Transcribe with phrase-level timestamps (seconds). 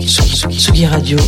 [0.00, 1.18] Tsugi Radio.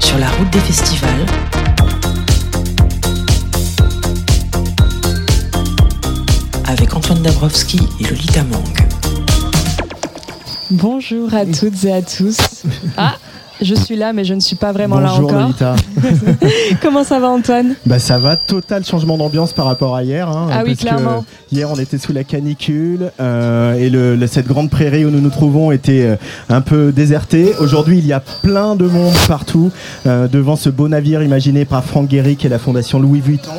[0.00, 1.26] Sur la route des festivals.
[6.66, 8.62] Avec Antoine Dabrowski et Lolita Mang.
[10.70, 12.38] Bonjour à toutes et à tous.
[12.96, 13.16] Ah,
[13.60, 15.76] je suis là, mais je ne suis pas vraiment Bonjour, là encore.
[15.76, 15.76] Lolita.
[16.82, 17.74] Comment ça va, Antoine?
[17.86, 20.28] Bah ça va, total changement d'ambiance par rapport à hier.
[20.28, 21.24] hein, Ah oui, clairement.
[21.52, 25.20] hier on était sous la canicule euh, et le, le- cette grande prairie où nous
[25.20, 26.16] nous trouvons était euh,
[26.48, 27.52] un peu désertée.
[27.60, 29.70] Aujourd'hui il y a plein de monde partout
[30.06, 33.52] euh, devant ce beau navire imaginé par Franck Guéric et la fondation Louis Vuitton.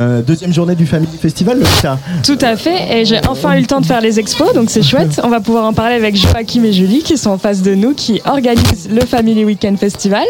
[0.00, 1.98] Euh, deuxième journée du Family Festival, Lolita.
[2.24, 4.82] Tout à fait, et j'ai enfin eu le temps de faire les expos, donc c'est
[4.82, 5.20] chouette.
[5.22, 7.92] On va pouvoir en parler avec Joachim et Julie qui sont en face de nous,
[7.92, 10.24] qui organisent le Family Weekend Festival.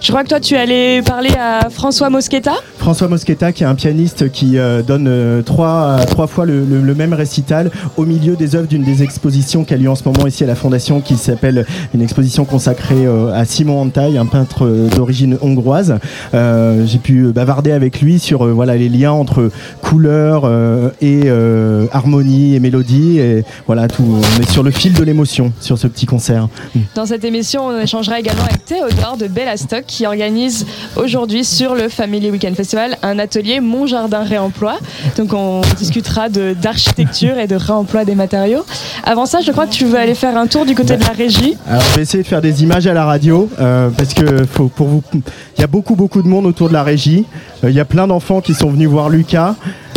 [0.00, 2.52] Je crois que toi, tu allais parler à François Mosqueta.
[2.78, 6.80] François Mosqueta, qui est un pianiste qui euh, donne euh, trois, trois fois le, le-
[6.80, 10.04] le même récital au milieu des œuvres d'une des expositions qui a lieu en ce
[10.04, 14.66] moment ici à la Fondation, qui s'appelle une exposition consacrée à Simon Antaï, un peintre
[14.96, 15.96] d'origine hongroise.
[16.32, 19.50] J'ai pu bavarder avec lui sur voilà les liens entre
[19.82, 23.18] couleur euh, et euh, harmonie et mélodie.
[23.18, 26.48] Et voilà, tout, on est sur le fil de l'émotion sur ce petit concert.
[26.94, 30.66] Dans cette émission, on échangera également avec Théodore de Bellastock qui organise
[30.96, 34.78] aujourd'hui sur le Family Weekend Festival un atelier Mon Jardin Réemploi.
[35.16, 38.64] Donc on discutera d'architecture et de réemploi des matériaux.
[39.04, 41.12] Avant ça, je crois que tu veux aller faire un tour du côté de la
[41.12, 41.56] régie.
[41.66, 44.68] Alors, je vais essayer de faire des images à la radio euh, parce que faut,
[44.68, 45.02] pour vous,
[45.60, 47.26] il y a beaucoup beaucoup de monde autour de la régie.
[47.64, 49.56] Euh, Il y a plein d'enfants qui sont venus voir Lucas.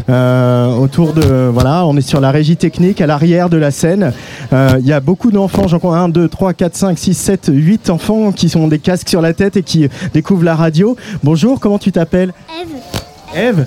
[0.09, 4.11] euh, autour de voilà, on est sur la régie technique à l'arrière de la scène.
[4.51, 7.49] Euh, Il y a beaucoup d'enfants, j'en compte 1, 2, 3, 4, 5, 6, 7,
[7.53, 10.97] 8 enfants qui ont des casques sur la tête et qui découvrent la radio.
[11.23, 13.65] Bonjour, comment tu t'appelles Eve, Eve,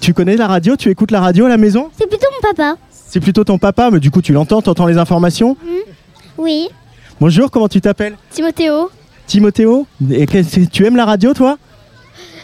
[0.00, 2.76] tu connais la radio Tu écoutes la radio à la maison c'est plutôt mon papa.
[3.08, 5.56] C'est plutôt ton papa, mais du coup tu l'entends, tu entends les informations
[6.38, 6.68] Oui.
[7.20, 8.88] Bonjour, comment tu t'appelles Timothéo.
[9.32, 9.86] Timothéo
[10.70, 11.56] tu aimes la radio toi?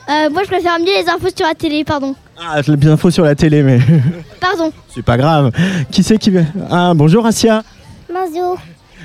[0.09, 2.15] Euh, moi, je préfère mieux les infos sur la télé, pardon.
[2.41, 3.79] Ah, j'ai bien info sur la télé, mais
[4.41, 4.73] Pardon.
[4.89, 5.51] c'est pas grave.
[5.91, 7.63] Qui c'est qui veut Ah, bonjour Asia.
[8.09, 8.57] Bonjour.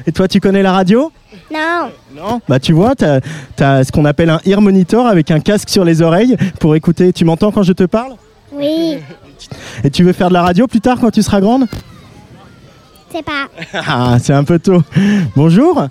[0.07, 1.11] Et toi, tu connais la radio?
[1.53, 1.89] Non.
[2.15, 2.39] Non.
[2.47, 3.19] Bah, tu vois, t'as
[3.59, 7.11] as ce qu'on appelle un ear monitor avec un casque sur les oreilles pour écouter.
[7.11, 8.13] Tu m'entends quand je te parle?
[8.53, 8.95] Oui.
[9.83, 11.65] Et tu veux faire de la radio plus tard quand tu seras grande?
[13.11, 13.47] C'est pas.
[13.73, 14.81] Ah, c'est un peu tôt.
[15.35, 15.85] Bonjour.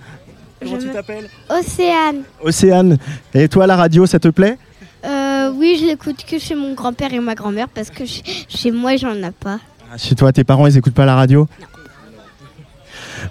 [0.63, 2.23] Comment tu t'appelles Océane.
[2.41, 2.97] Océane.
[3.33, 4.57] Et toi, la radio, ça te plaît
[5.05, 8.71] Euh, oui, je l'écoute que chez mon grand-père et ma grand-mère parce que chez, chez
[8.71, 9.59] moi, j'en ai pas.
[9.91, 11.47] Ah, Chez toi, tes parents, ils écoutent pas la radio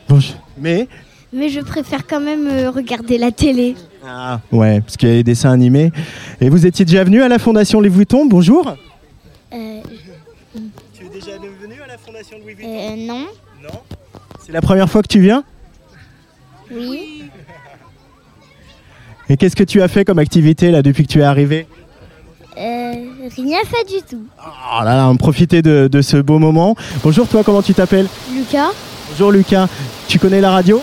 [0.09, 0.37] Bonjour.
[0.59, 0.89] Mais
[1.33, 3.75] Mais je préfère quand même euh, regarder la télé.
[4.07, 5.93] Ah, ouais, parce qu'il y a les dessins animés.
[6.41, 8.75] Et vous étiez déjà venu à la Fondation Louis Vuitton, bonjour
[9.53, 9.81] Euh,
[10.95, 13.27] Tu es déjà venu à la Fondation Louis euh, non.
[13.63, 13.81] Non
[14.45, 15.45] C'est la première fois que tu viens?
[16.73, 17.25] Oui.
[19.29, 21.67] Et qu'est-ce que tu as fait comme activité là depuis que tu es arrivé
[22.59, 22.93] Euh,
[23.37, 24.25] rien fait du tout.
[24.39, 26.75] Oh là là, on profiter de, de ce beau moment.
[27.03, 28.71] Bonjour toi, comment tu t'appelles Lucas
[29.11, 29.69] Bonjour Lucas,
[30.09, 30.83] tu connais la radio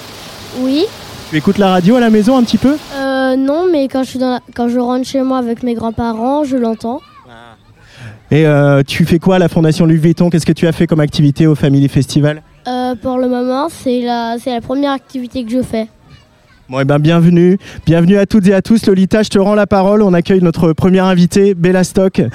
[0.59, 0.85] Oui.
[1.29, 4.09] Tu écoutes la radio à la maison un petit peu Euh, non, mais quand je,
[4.09, 7.01] suis dans la- quand je rentre chez moi avec mes grands-parents, je l'entends.
[8.31, 10.29] Et euh, tu fais quoi à la Fondation Louis Vuitton?
[10.29, 12.41] Qu'est-ce que tu as fait comme activité au Family Festival?
[12.69, 15.87] Euh, pour le moment, c'est la, c'est la première activité que je fais.
[16.69, 17.57] Bon, et ben bienvenue,
[17.87, 18.85] bienvenue à toutes et à tous.
[18.85, 20.03] Lolita, je te rends la parole.
[20.03, 22.21] On accueille notre première invitée, Bella Stock.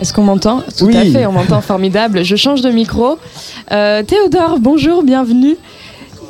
[0.00, 0.96] Est-ce qu'on m'entend Tout Oui.
[0.96, 2.24] à fait, on m'entend formidable.
[2.24, 3.16] Je change de micro.
[3.70, 5.56] Euh, Théodore, bonjour, bienvenue.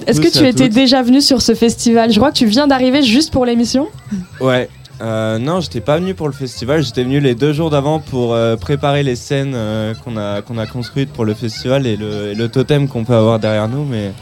[0.06, 0.74] Est-ce que tu étais toutes.
[0.74, 3.88] déjà venu sur ce festival Je crois que tu viens d'arriver juste pour l'émission.
[4.38, 4.68] Ouais.
[5.00, 8.32] Euh, non, j'étais pas venu pour le festival, j'étais venu les deux jours d'avant pour
[8.32, 12.30] euh, préparer les scènes euh, qu'on a, qu'on a construites pour le festival et le,
[12.30, 14.12] et le totem qu'on peut avoir derrière nous, mais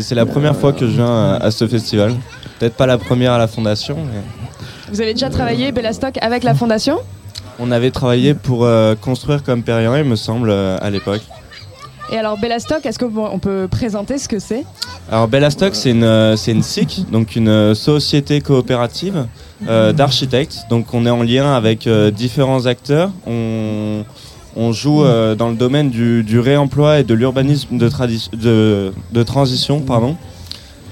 [0.00, 2.14] c'est la première fois que je viens à, à ce festival.
[2.58, 4.20] Peut-être pas la première à la fondation, mais
[4.92, 6.98] Vous avez déjà travaillé Bellastock avec la fondation?
[7.58, 8.66] On avait travaillé pour
[9.00, 11.22] construire comme Perrien, il me semble, à l'époque.
[12.10, 14.64] Et alors Bellastock, est-ce qu'on peut présenter ce que c'est?
[15.10, 19.26] Alors Bellastock, c'est une, euh, c'est une SIC, donc une euh, société coopérative
[19.68, 20.60] euh, d'architectes.
[20.70, 23.10] Donc on est en lien avec différents acteurs.
[23.26, 25.02] On, joue
[25.36, 29.84] dans le domaine du, réemploi et de l'urbanisme de, transition.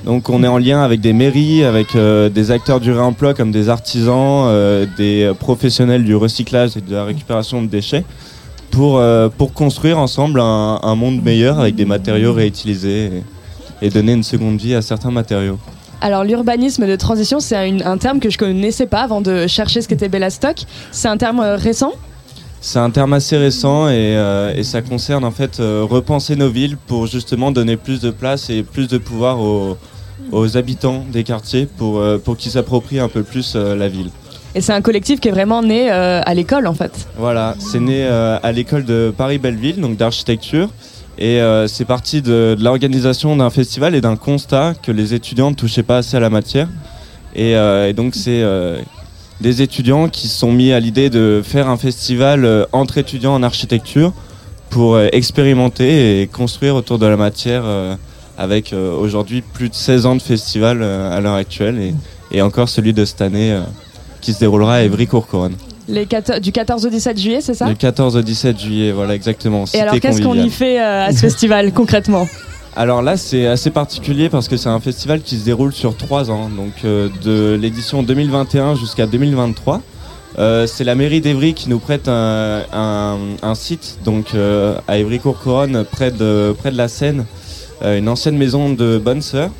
[0.04, 3.68] Donc on est en lien avec des mairies, avec des acteurs du réemploi comme des
[3.68, 4.50] artisans,
[4.96, 8.04] des professionnels du recyclage et de la récupération de déchets
[8.72, 9.00] pour,
[9.54, 13.10] construire ensemble un, monde meilleur avec des matériaux réutilisés
[13.82, 15.58] et donner une seconde vie à certains matériaux.
[16.00, 19.82] Alors l'urbanisme de transition, c'est un, un terme que je connaissais pas avant de chercher
[19.82, 20.64] ce qu'était Bellastock.
[20.90, 21.92] C'est un terme euh, récent?
[22.60, 26.48] C'est un terme assez récent et, euh, et ça concerne en fait euh, repenser nos
[26.48, 29.76] villes pour justement donner plus de place et plus de pouvoir aux,
[30.30, 34.10] aux habitants des quartiers pour, pour qu'ils s'approprient un peu plus la ville.
[34.54, 36.92] Et c'est un collectif qui est vraiment né à l'école en fait.
[37.16, 40.68] Voilà, c'est né à l'école de Paris-Belleville, donc d'architecture.
[41.18, 45.50] Et euh, c'est parti de, de l'organisation d'un festival et d'un constat que les étudiants
[45.50, 46.68] ne touchaient pas assez à la matière.
[47.34, 48.80] Et, euh, et donc c'est euh,
[49.42, 53.34] des étudiants qui se sont mis à l'idée de faire un festival euh, entre étudiants
[53.34, 54.12] en architecture
[54.70, 57.94] pour euh, expérimenter et construire autour de la matière euh,
[58.38, 61.94] avec aujourd'hui plus de 16 ans de festival à l'heure actuelle et,
[62.30, 63.60] et encore celui de cette année
[64.22, 65.54] qui se déroulera à Évry-Courcouronne.
[65.88, 69.14] Les 14 du 14 au 17 juillet, c'est ça Le 14 au 17 juillet, voilà
[69.14, 69.64] exactement.
[69.74, 72.28] Et alors qu'est-ce qu'on y fait euh, à ce festival concrètement
[72.76, 76.30] Alors là, c'est assez particulier parce que c'est un festival qui se déroule sur trois
[76.30, 79.80] ans, donc euh, de l'édition 2021 jusqu'à 2023.
[80.38, 84.28] Euh, c'est la mairie d'Evry qui nous prête un, un- un site donc
[84.88, 87.26] à Évry-Courcouronne près de près de la Seine,
[87.84, 89.50] une ancienne maison de bonne sœur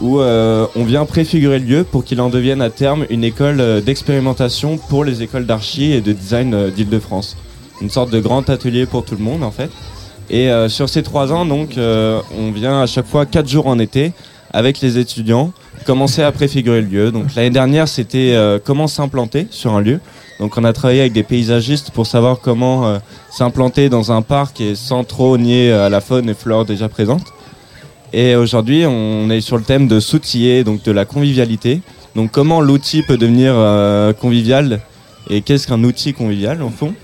[0.00, 3.60] où euh, on vient préfigurer le lieu pour qu'il en devienne à terme une école
[3.60, 7.36] euh, d'expérimentation pour les écoles d'archi et de design euh, d'Île-de-France.
[7.80, 9.70] Une sorte de grand atelier pour tout le monde en fait.
[10.30, 14.12] Et sur ces trois ans, donc, on vient à chaque fois quatre jours en été
[14.52, 15.52] avec les étudiants
[15.86, 17.12] commencer à préfigurer le lieu.
[17.12, 20.00] Donc l'année dernière, c'était comment s'implanter sur un lieu.
[20.38, 22.98] Donc on a travaillé avec des paysagistes pour savoir comment
[23.30, 27.32] s'implanter dans un parc et sans trop nier à la faune et flore déjà présentes.
[28.12, 31.82] Et aujourd'hui, on est sur le thème de s'outiller, donc de la convivialité.
[32.14, 34.80] Donc comment l'outil peut devenir euh, convivial
[35.30, 36.94] et qu'est-ce qu'un outil convivial au fond?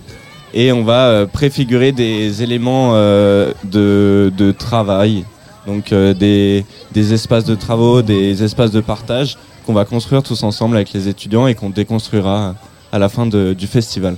[0.54, 5.24] Et on va euh, préfigurer des éléments euh, de, travail,
[5.66, 9.36] donc des, des espaces de travaux, des espaces de partage
[9.66, 12.54] qu'on va construire tous ensemble avec les étudiants et qu'on déconstruira
[12.94, 14.14] à la fin du festival.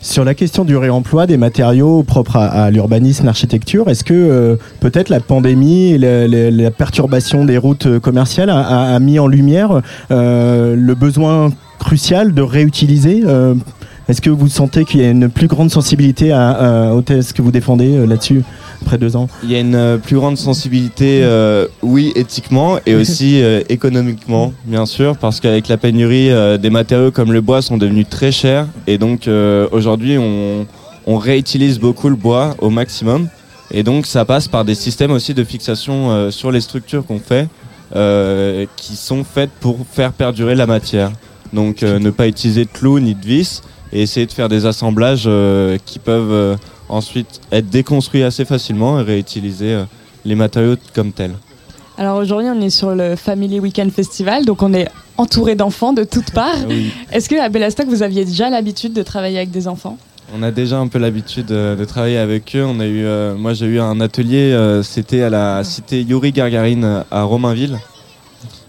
[0.00, 4.56] Sur la question du réemploi des matériaux propres à, à l'urbanisme, l'architecture, est-ce que euh,
[4.80, 9.80] peut-être la pandémie et la, perturbation des routes commerciales a mis en lumière
[10.10, 13.54] euh, le besoin crucial de réutiliser euh,
[14.08, 17.32] Est-ce que vous sentez qu'il y a une plus grande sensibilité à, à- au thèse
[17.32, 18.42] que vous défendez euh, là-dessus
[18.82, 19.28] après deux ans?
[19.42, 24.52] Il y a une euh, plus grande sensibilité, euh, oui, éthiquement et aussi euh, économiquement,
[24.64, 28.30] bien sûr, parce qu'avec la pénurie, euh, des matériaux comme le bois sont devenus très
[28.30, 30.66] chers et donc euh, aujourd'hui on,
[31.06, 33.26] on réutilise beaucoup le bois au maximum
[33.72, 37.18] et donc ça passe par des systèmes aussi de fixation euh, sur les structures qu'on
[37.18, 37.48] fait
[37.96, 41.10] euh, qui sont faites pour faire perdurer la matière.
[41.52, 43.62] Donc euh, ne pas utiliser de clous ni de vis
[43.92, 46.56] et essayer de faire des assemblages euh, qui peuvent euh,
[46.88, 49.84] ensuite être déconstruits assez facilement et réutiliser euh,
[50.24, 51.34] les matériaux comme tels.
[51.98, 56.04] Alors aujourd'hui, on est sur le Family Weekend Festival, donc on est entouré d'enfants de
[56.04, 56.66] toutes parts.
[56.68, 56.92] Oui.
[57.10, 59.96] Est-ce que à Bellastock, vous aviez déjà l'habitude de travailler avec des enfants?
[60.34, 62.64] On a déjà un peu l'habitude de travailler avec eux.
[62.64, 66.32] On a eu, euh, moi j'ai eu un atelier, euh, c'était à la cité Yuri
[66.32, 67.78] Gargarine à Romainville.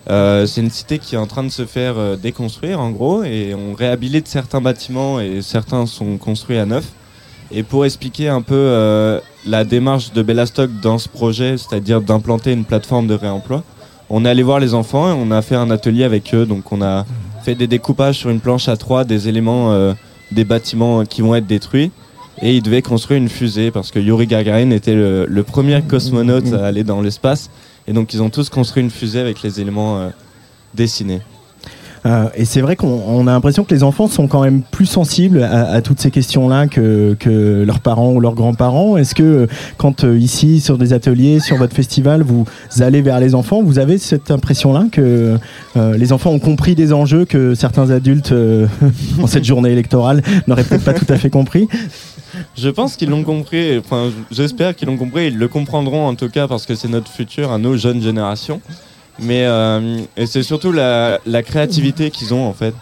[0.09, 3.23] Euh, c'est une cité qui est en train de se faire euh, déconstruire en gros
[3.23, 6.85] et on réhabilite certains bâtiments et certains sont construits à neuf.
[7.51, 12.53] Et pour expliquer un peu euh, la démarche de Bellastock dans ce projet, c'est-à-dire d'implanter
[12.53, 13.63] une plateforme de réemploi,
[14.09, 16.45] on est allé voir les enfants et on a fait un atelier avec eux.
[16.45, 17.05] Donc on a
[17.43, 19.93] fait des découpages sur une planche à trois des éléments
[20.31, 21.91] des bâtiments qui vont être détruits.
[22.41, 26.53] Et ils devaient construire une fusée parce que Yuri Gagarin était le, le premier cosmonaute
[26.53, 27.49] à aller dans l'espace.
[27.87, 30.09] Et donc ils ont tous construit une fusée avec les éléments euh,
[30.73, 31.21] dessinés.
[32.05, 34.85] Euh, et c'est vrai qu'on on a l'impression que les enfants sont quand même plus
[34.85, 37.17] sensibles à, toutes ces questions-là que,
[37.65, 38.97] leurs parents ou leurs grands-parents.
[38.97, 42.45] Est-ce que euh, quand ici, sur des ateliers, sur votre festival, vous
[42.79, 45.37] allez vers les enfants, vous avez cette impression-là que
[45.75, 48.33] les enfants ont compris des enjeux que certains adultes,
[49.21, 51.67] en cette journée électorale, n'auraient peut-être pas tout à fait compris?
[52.57, 56.29] Je pense qu'ils l'ont compris, enfin j'espère qu'ils l'ont compris, ils le comprendront en tout
[56.29, 58.61] cas parce que c'est notre futur à nos jeunes générations.
[59.19, 62.73] Mais euh, c'est surtout la, créativité qu'ils ont en fait.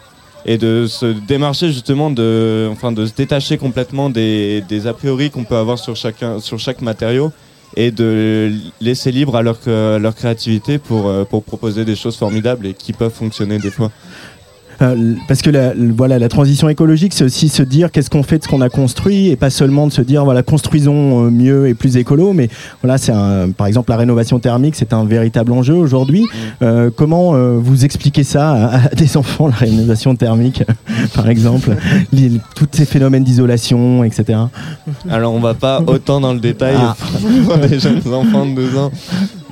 [0.48, 5.42] Et de se démarcher justement, de, enfin, de se détacher complètement des, a priori qu'on
[5.42, 7.32] peut avoir sur, chacun, sur chaque matériau
[7.74, 9.58] et de laisser libre à leur,
[10.14, 13.90] créativité euh, pour proposer des choses formidables et qui peuvent fonctionner des fois.
[14.82, 18.38] Euh, parce que la, voilà, la transition écologique, c'est aussi se dire qu'est-ce qu'on fait
[18.38, 21.68] de ce qu'on a construit et pas seulement de se dire voilà construisons euh, mieux
[21.68, 22.48] et plus écolo, mais
[22.82, 26.26] voilà c'est un, par exemple la rénovation thermique, c'est un véritable enjeu aujourd'hui.
[26.62, 30.62] Euh, comment euh, vous expliquez ça à, à des enfants la rénovation thermique,
[31.14, 31.76] par exemple,
[32.54, 34.38] tous ces phénomènes d'isolation, etc.
[35.10, 36.96] Alors on va pas autant dans le détail Ah.
[37.44, 38.90] pour des jeunes enfants de 2 ans.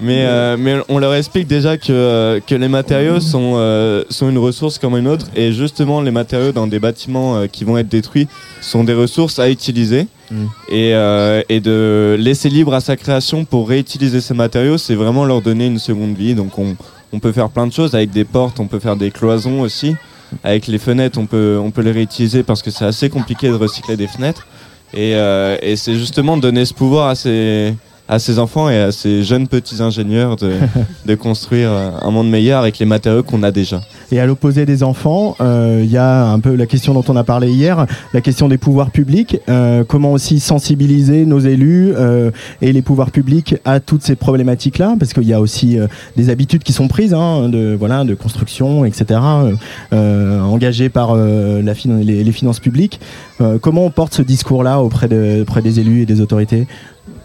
[0.01, 4.39] Mais, euh, mais on leur explique déjà que, que les matériaux sont, euh, sont une
[4.39, 5.27] ressource comme une autre.
[5.37, 8.27] Et justement, les matériaux dans des bâtiments euh, qui vont être détruits
[8.61, 10.09] sont des ressources à utiliser.
[10.31, 10.45] Mm.
[10.69, 15.25] Et, euh, et de laisser libre à sa création pour réutiliser ces matériaux, c'est vraiment
[15.25, 16.35] leur donner une seconde vie.
[16.35, 16.77] Donc on,
[17.13, 19.95] on peut faire plein de choses avec des portes, on peut faire des cloisons aussi.
[20.43, 23.55] Avec les fenêtres, on peut, on peut les réutiliser parce que c'est assez compliqué de
[23.55, 24.47] recycler des fenêtres.
[24.93, 27.75] Et, euh, et c'est justement donner ce pouvoir à ces,
[28.09, 30.53] à ces enfants et à ces jeunes petits ingénieurs de,
[31.07, 33.81] de construire euh, un monde meilleur avec les matériaux qu'on a déjà.
[34.13, 37.17] Et à l'opposé des enfants, euh, il y a un peu la question dont on
[37.17, 39.39] a parlé hier, la question des pouvoirs publics.
[39.49, 42.31] Euh, comment aussi sensibiliser nos élus euh,
[42.61, 46.29] et les pouvoirs publics à toutes ces problématiques-là, parce qu'il y a aussi euh, des
[46.31, 49.19] habitudes qui sont prises, hein, de voilà, de construction, etc.,
[49.93, 53.01] engagées par euh, la fin- les, les finances publiques.
[53.41, 56.67] Euh, comment on porte ce discours-là auprès, de, auprès des élus et des autorités?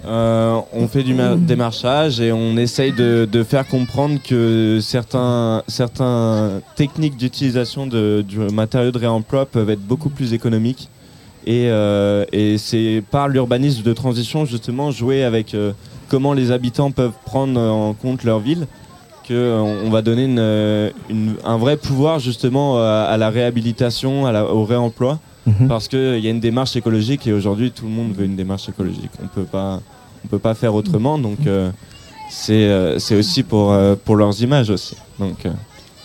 [0.06, 5.64] Euh, on fait du ma- démarchage et on essaye de, de faire comprendre que certains,
[5.68, 10.90] certains techniques d'utilisation de- du matériau de réemploi peuvent être beaucoup plus économiques.
[11.46, 15.72] Et, euh, et c'est par l'urbanisme de transition justement jouer avec euh,
[16.10, 18.68] comment les habitants peuvent prendre en compte leur ville
[19.28, 24.26] que euh, on va donner une, une- un vrai pouvoir justement à, à la réhabilitation,
[24.26, 25.68] à la- au réemploi Mhm.
[25.68, 28.70] parce qu'il y a une démarche écologique et aujourd'hui tout le monde veut une démarche
[28.70, 29.12] écologique.
[29.24, 29.82] On peut pas,
[30.24, 31.18] on peut pas faire autrement.
[31.18, 31.72] Donc euh,
[32.30, 34.96] c'est euh, c'est aussi pour euh, pour leurs images aussi.
[35.20, 35.52] Donc euh,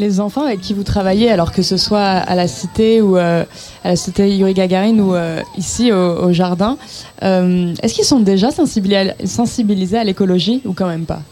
[0.00, 2.00] Les enfants avec qui vous travaillez, alors que ce soit
[2.32, 3.44] à la cité ou euh,
[3.84, 6.76] à la cité Yuri Gagarin ou euh, ici au, au jardin,
[7.22, 11.22] euh, est-ce qu'ils sont déjà sensibilisés à l'écologie ou quand même pas?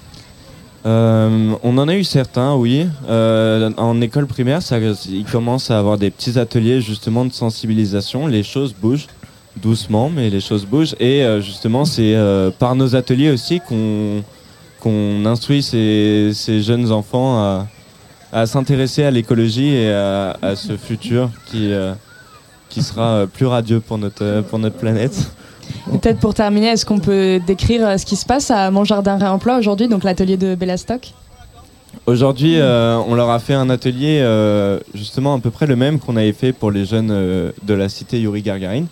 [0.84, 2.86] Euh, on en a eu certains, oui.
[3.08, 8.26] Euh, en école primaire, ça, ils commencent à avoir des petits ateliers justement de sensibilisation.
[8.26, 9.06] Les choses bougent
[9.56, 10.96] doucement, mais les choses bougent.
[10.98, 14.22] Et euh, justement, c'est euh, par nos ateliers aussi qu'on
[14.80, 17.68] qu'on instruit ces, jeunes enfants
[18.32, 21.70] à, s'intéresser à l'écologie et à, à ce futur qui,
[22.68, 25.30] qui sera plus radieux pour notre, pour notre planète.
[25.90, 29.18] Peut-être pour terminer, est-ce qu'on peut décrire euh, ce qui se passe à Mon Jardin
[29.18, 31.12] Réemploi aujourd'hui, donc l'atelier de Bellastock?
[32.06, 35.98] Aujourd'hui, euh, on leur a fait un atelier euh, justement à peu près le même
[35.98, 38.84] qu'on avait fait pour les jeunes euh, de la cité Yuri Gagarin,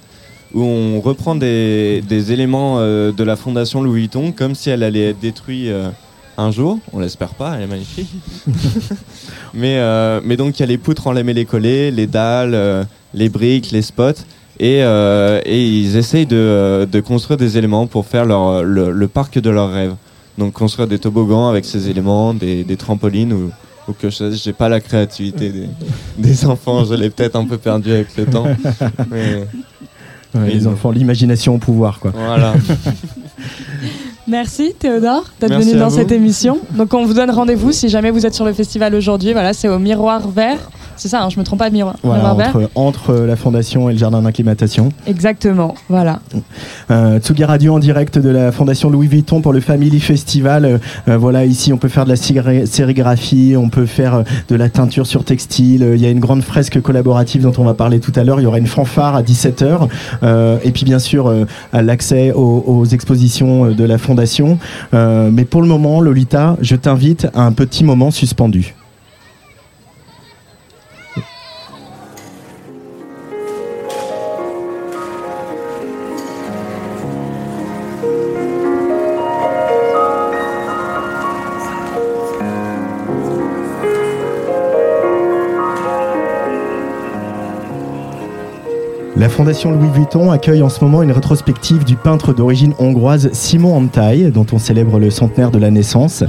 [0.54, 4.82] où on reprend des, des éléments euh, de la fondation Louis Vuitton comme si elle
[4.82, 5.90] allait être détruite euh,
[6.36, 6.78] un jour.
[6.92, 8.10] On l'espère pas, elle est magnifique.
[9.54, 12.84] mais, euh, mais donc il y a les poutres en lamellé collé, les dalles, euh,
[13.14, 14.24] les briques, les spots.
[14.62, 19.08] Et, euh, et ils essayent de, de construire des éléments pour faire leur, le, le
[19.08, 19.94] parc de leurs rêves.
[20.36, 23.50] Donc construire des toboggans avec ces éléments, des, des trampolines ou,
[23.88, 25.68] ou que je j'ai pas la créativité des,
[26.18, 28.46] des enfants, je l'ai peut-être un peu perdu avec le temps.
[29.10, 29.46] Mais
[30.32, 30.74] Ouais, Les non.
[30.74, 32.12] enfants, l'imagination au pouvoir, quoi.
[32.14, 32.52] voilà.
[34.28, 35.96] Merci Théodore d'être venu dans vous.
[35.96, 36.60] cette émission.
[36.76, 39.32] Donc on vous donne rendez-vous si jamais vous êtes sur le festival aujourd'hui.
[39.32, 40.70] Voilà, c'est au Miroir Vert.
[41.00, 43.98] C'est ça, hein, je me trompe pas, Miroir, Voilà, entre, entre la fondation et le
[43.98, 44.90] jardin d'acclimatation.
[45.06, 46.20] Exactement, voilà.
[46.90, 50.66] Euh, Tsugi Radio en direct de la Fondation Louis Vuitton pour le Family Festival.
[50.66, 50.78] Euh,
[51.08, 52.16] euh, voilà, ici on peut faire de la
[52.66, 55.84] sérigraphie, on peut faire euh, de la teinture sur textile.
[55.84, 58.38] Euh, Il y a une grande fresque collaborative dont on va parler tout à l'heure.
[58.38, 59.88] Il y aura une fanfare à 17h.
[60.22, 64.58] Euh, et puis bien sûr euh, l'accès aux, aux expositions de la Fondation.
[64.92, 68.74] Euh, mais pour le moment, Lolita, je t'invite à un petit moment suspendu.
[89.30, 94.30] Fondation Louis Vuitton accueille en ce moment une rétrospective du peintre d'origine hongroise Simon Antai,
[94.30, 96.24] dont on célèbre le centenaire de la naissance.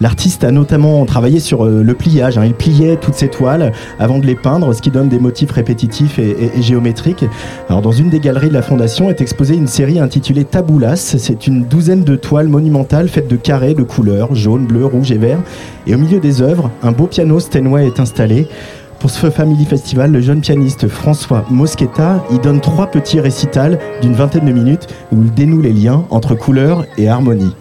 [0.00, 2.38] L'artiste a notamment travaillé sur euh, le pliage.
[2.38, 2.44] hein.
[2.44, 6.18] Il pliait toutes ses toiles avant de les peindre, ce qui donne des motifs répétitifs
[6.18, 7.24] et, et- et géométriques.
[7.68, 10.96] Alors, dans une des galeries de la Fondation est exposée une série intitulée Taboulas.
[11.18, 15.18] C'est une douzaine de toiles monumentales faites de carrés de couleurs jaune, bleu, rouge et
[15.18, 15.38] vert.
[15.86, 18.48] Et au milieu des œuvres, un beau piano Steinway est installé.
[18.98, 24.14] Pour ce Family Festival, le jeune pianiste François Moschetta y donne trois petits récitals d'une
[24.14, 27.54] vingtaine de minutes où il dénoue les liens entre couleur et harmonie.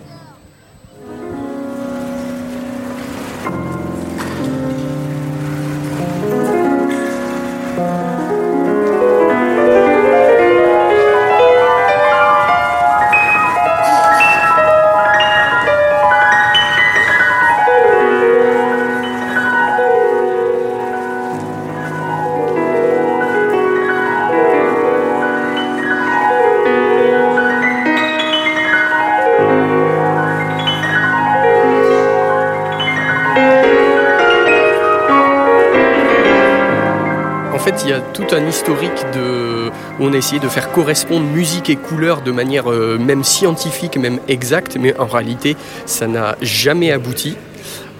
[37.66, 39.70] Fait, il y a tout un historique de,
[40.00, 43.98] où on a essayé de faire correspondre musique et couleur de manière euh, même scientifique,
[43.98, 45.58] même exacte, mais en réalité,
[45.88, 47.36] ça n'a jamais abouti.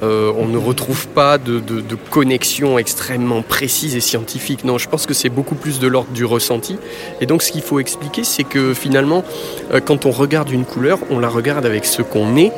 [0.06, 4.64] Euh, on ne retrouve pas de, de, connexion extrêmement précise et scientifique.
[4.64, 6.78] Non, je pense que c'est beaucoup plus de l'ordre du ressenti.
[7.22, 9.24] Et donc, ce qu'il faut expliquer, c'est que finalement,
[9.74, 12.52] euh, quand on regarde une couleur, on la regarde avec ce qu'on est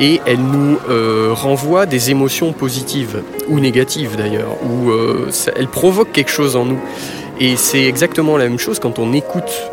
[0.00, 4.90] et elle nous euh, renvoie des émotions positives ou négatives d'ailleurs, ou
[5.56, 6.80] elle provoque quelque chose en nous.
[7.40, 9.70] Et c'est exactement la même chose quand on écoute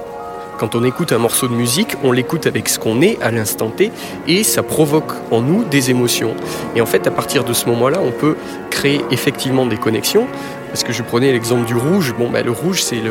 [0.58, 3.70] quand on écoute un morceau de musique, on l'écoute avec ce qu'on est à l'instant
[3.70, 3.92] T
[4.28, 6.34] et ça provoque en nous des émotions.
[6.76, 8.36] Et en fait, à partir de ce moment-là, on peut
[8.70, 10.28] créer effectivement des connexions.
[10.70, 12.14] Parce que je prenais l'exemple du rouge.
[12.18, 13.02] Bon, ben, le rouge, c'est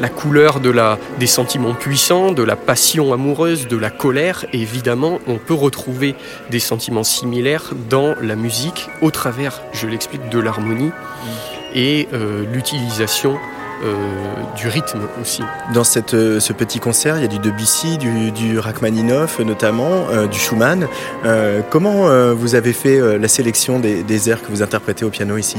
[0.00, 4.44] la, couleur des sentiments puissants, de la passion amoureuse, de la colère.
[4.52, 6.14] Et évidemment, on peut retrouver
[6.50, 10.92] des sentiments similaires dans la musique au travers, je l'explique, de l'harmonie
[11.74, 13.36] et euh, l'utilisation
[14.56, 15.42] du rythme aussi.
[15.72, 20.06] Dans cette, euh, ce petit concert, il y a du Debussy, du, du Rachmaninoff notamment,
[20.10, 20.88] euh, du Schumann.
[21.24, 22.04] Euh, comment
[22.34, 25.58] vous avez fait la sélection des, des, airs que vous interprétez au piano ici?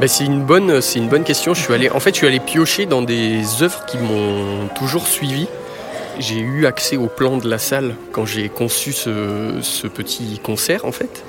[0.00, 1.54] Ben, c'est une bonne, c'est une bonne question.
[1.54, 5.06] Je suis allé, en fait, je suis allé piocher dans des œuvres qui m'ont toujours
[5.06, 5.46] suivi.
[6.18, 10.84] J'ai eu accès au plan de la salle quand j'ai conçu ce, ce petit concert,
[10.84, 11.24] en fait.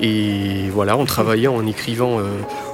[0.00, 2.24] Et voilà, en travaillant, en écrivant euh,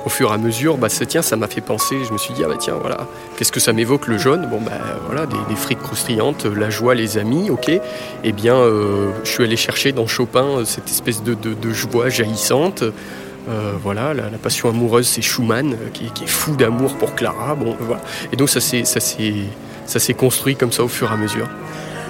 [0.05, 1.97] au fur et à mesure, bah, ça, tiens, ça m'a fait penser.
[2.07, 4.49] Je me suis dit, ah bah tiens, voilà, qu'est-ce que ça m'évoque le jaune?
[4.51, 4.73] Bon, bah
[5.07, 7.71] voilà, des, frites croustillantes, la joie, les amis, ok.
[8.25, 11.37] Eh bien, euh, je suis allé chercher dans Chopin cette espèce de,
[11.73, 12.83] joie jaillissante.
[13.49, 17.55] Euh, voilà, la, passion amoureuse, c'est Schumann qui, est fou d'amour pour Clara.
[17.55, 18.03] Bon, voilà.
[18.33, 21.49] Et donc ça s'est construit comme ça au fur et à mesure.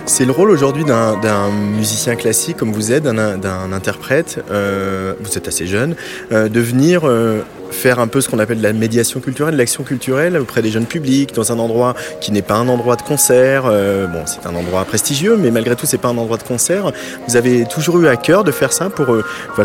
[0.04, 5.46] C'est le rôle aujourd'hui d'un musicien classique comme vous êtes, d'un interprète, euh, vous êtes
[5.46, 5.94] assez jeune,
[6.32, 7.40] euh, de venir euh,
[7.70, 11.32] faire un peu ce qu'on appelle la médiation culturelle, l'action culturelle auprès des jeunes publics,
[11.34, 13.62] dans un endroit qui n'est pas un endroit de concert.
[13.62, 16.92] Bon, c'est un endroit prestigieux, mais malgré tout, c'est pas un endroit de concert.
[17.28, 19.06] Vous avez toujours eu à cœur de faire ça pour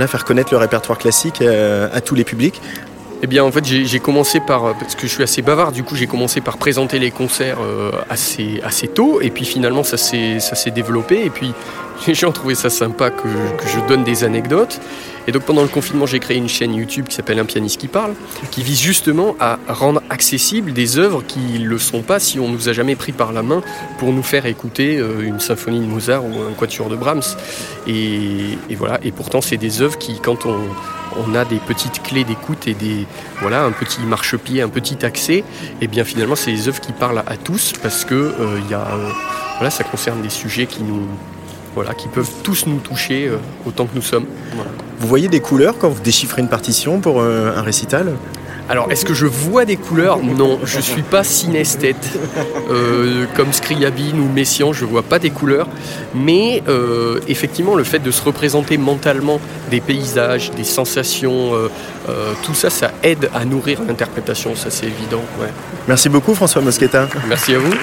[0.08, 2.62] faire connaître le répertoire classique à tous les publics
[3.24, 5.96] eh bien, en fait, j'ai commencé par, parce que je suis assez bavard, du coup,
[5.96, 10.72] j'ai commencé par présenter les concerts euh, assez, assez tôt, et puis finalement, ça s'est
[10.72, 11.54] développé, et puis
[12.08, 13.28] les gens trouvaient ça sympa que,
[13.66, 14.80] je donne des anecdotes.
[15.28, 17.88] Et donc, pendant le confinement, j'ai créé une chaîne YouTube qui s'appelle Un pianiste qui
[17.88, 18.14] parle,
[18.52, 22.48] qui vise justement à rendre accessibles des œuvres qui ne le sont pas si on
[22.48, 23.62] nous a jamais pris par la main
[23.98, 27.36] pour nous faire écouter euh, une symphonie de Mozart ou un quatuor de Brahms.
[27.88, 30.60] Et voilà, et pourtant, c'est des œuvres qui, quand on
[31.26, 33.06] on a des petites clés d'écoute et des
[33.42, 35.44] voilà un petit marchepied, un petit accès,
[35.82, 39.10] et bien finalement c'est des œuvres qui parlent à tous parce que euh, euh,
[39.58, 41.08] voilà, ça concerne des sujets qui nous
[41.76, 44.26] voilà, qui peuvent tous nous toucher euh, autant que nous sommes.
[45.00, 48.14] Vous voyez des couleurs quand vous déchiffrez une partition pour un récital?
[48.70, 50.18] Alors, est-ce que je vois des couleurs?
[50.22, 51.96] Non, je ne suis pas synesthète.
[52.70, 55.68] Euh, comme Scriabine ou Messiaen, je ne vois pas des couleurs.
[56.14, 59.40] Mais euh, effectivement, le fait de se représenter mentalement
[59.72, 61.70] des paysages, des sensations, euh,
[62.10, 65.24] euh tout ça, ça aide à nourrir l'interprétation, ça c'est évident.
[65.40, 65.48] Ouais.
[65.88, 67.08] Merci beaucoup François Mosqueta.
[67.28, 67.74] Merci à vous.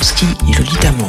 [0.00, 1.08] Et Lolita Mang.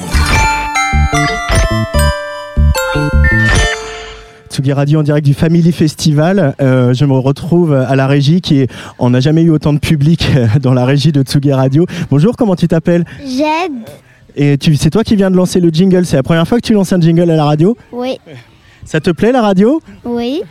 [4.49, 6.55] Tsugi Radio en direct du Family Festival.
[6.59, 8.71] Euh, je me retrouve à la régie qui est.
[8.97, 10.27] On n'a jamais eu autant de public
[10.63, 11.85] dans la régie de Tsugi Radio.
[12.09, 13.05] Bonjour, comment tu t'appelles?
[13.23, 13.73] Jed.
[14.35, 16.07] Et c'est toi qui viens de lancer le jingle.
[16.07, 17.77] C'est la première fois que tu lances un jingle à la radio?
[17.91, 18.17] Oui.
[18.85, 19.83] Ça te plaît la radio?
[20.03, 20.41] Oui.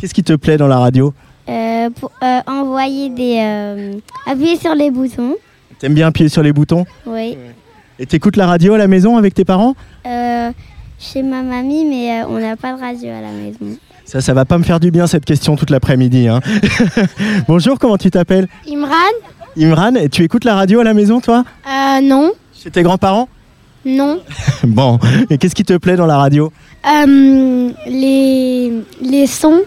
[0.00, 1.12] Qu'est-ce qui te plaît dans la radio?
[1.48, 3.40] Euh, Pour euh, envoyer des.
[3.42, 3.92] Euh,
[4.24, 5.34] appuyer sur les boutons.
[5.80, 6.86] T'aimes bien appuyer sur les boutons?
[7.04, 7.36] Oui.
[7.98, 9.74] Et t'écoutes la radio à la maison avec tes parents
[10.06, 10.50] Euh,
[10.98, 13.76] chez ma mamie, mais euh, on n'a pas de radio à la maison.
[14.04, 16.28] Ça, ça va pas me faire du bien cette question toute l'après-midi.
[16.28, 16.40] Hein.
[17.48, 18.94] Bonjour, comment tu t'appelles Imran
[19.56, 22.32] Imran, et tu écoutes la radio à la maison toi Euh, non.
[22.54, 23.28] Chez tes grands-parents
[23.84, 24.20] Non.
[24.64, 24.98] Bon,
[25.30, 26.52] et qu'est-ce qui te plaît dans la radio
[26.86, 29.60] Euh, les, les sons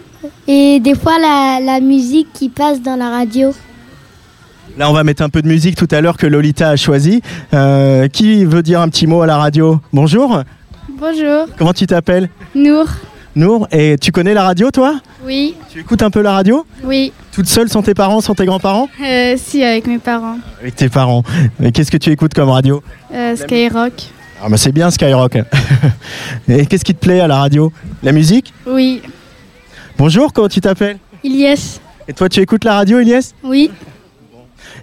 [0.48, 3.50] et des fois la, la musique qui passe dans la radio.
[4.78, 7.20] Là, on va mettre un peu de musique tout à l'heure que Lolita a choisi.
[7.52, 10.42] Euh, qui veut dire un petit mot à la radio Bonjour,
[10.98, 11.46] Bonjour.
[11.58, 12.86] comment tu t'appelles Nour.
[13.34, 17.12] Nour, et tu connais la radio toi Oui, Tu écoutes un peu la radio oui.
[17.32, 20.36] Toute seule sans tes parents, sans tes grands-parents Euh, si, avec mes parents.
[20.60, 21.22] Avec tes parents.
[21.62, 22.82] Et qu'est-ce que tu écoutes comme radio
[23.14, 23.92] Euh, Skyrock.
[24.44, 25.36] Ah bah c'est bien Skyrock.
[26.48, 29.00] et qu'est-ce qui te plaît à la radio La musique Oui.
[29.96, 31.78] Bonjour, comment tu t'appelles Ilyes.
[32.08, 33.70] Et toi tu écoutes la radio Elias Oui.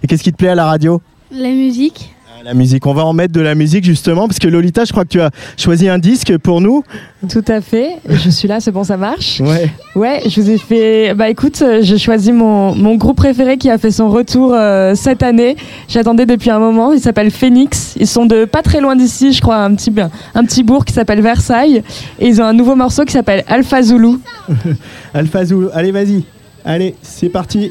[0.02, 1.00] Et qu'est-ce qui te plaît à la radio
[1.32, 2.14] La musique.
[2.42, 5.04] La musique, on va en mettre de la musique justement, parce que Lolita, je crois
[5.04, 6.82] que tu as choisi un disque pour nous.
[7.28, 7.96] Tout à fait.
[8.08, 9.40] Je suis là, c'est bon, ça marche.
[9.40, 9.70] Ouais.
[9.94, 11.12] Ouais, je vous ai fait.
[11.12, 14.94] Bah écoute, euh, j'ai choisi mon, mon groupe préféré qui a fait son retour euh,
[14.94, 15.54] cette année.
[15.86, 16.94] J'attendais depuis un moment.
[16.94, 17.94] Il s'appelle Phoenix.
[18.00, 19.92] Ils sont de pas très loin d'ici, je crois, un petit,
[20.34, 21.82] un petit bourg qui s'appelle Versailles.
[22.18, 24.16] Et ils ont un nouveau morceau qui s'appelle Alpha Zulu.
[25.12, 26.24] Alpha Zulu, allez vas-y.
[26.64, 27.70] Allez, c'est parti.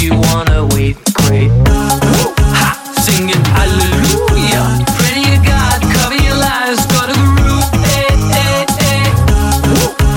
[1.31, 1.49] Great.
[1.63, 2.69] Ha!
[3.07, 4.83] Singing hallelujah.
[5.95, 7.55] Cover your lies, go to the.
[7.87, 9.07] Hey, hey, hey.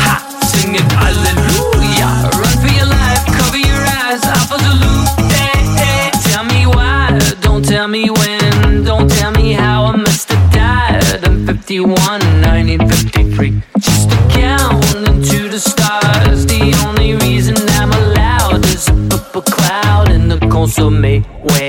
[0.03, 0.15] Ha!
[0.43, 2.35] Singing hallelujah.
[2.35, 4.27] Run for your life, cover your eyes.
[5.31, 6.11] Hey, hey.
[6.33, 8.83] Tell me why, don't tell me when.
[8.83, 11.23] Don't tell me how I must have died.
[11.29, 11.95] I'm 51,
[20.75, 21.64] to me when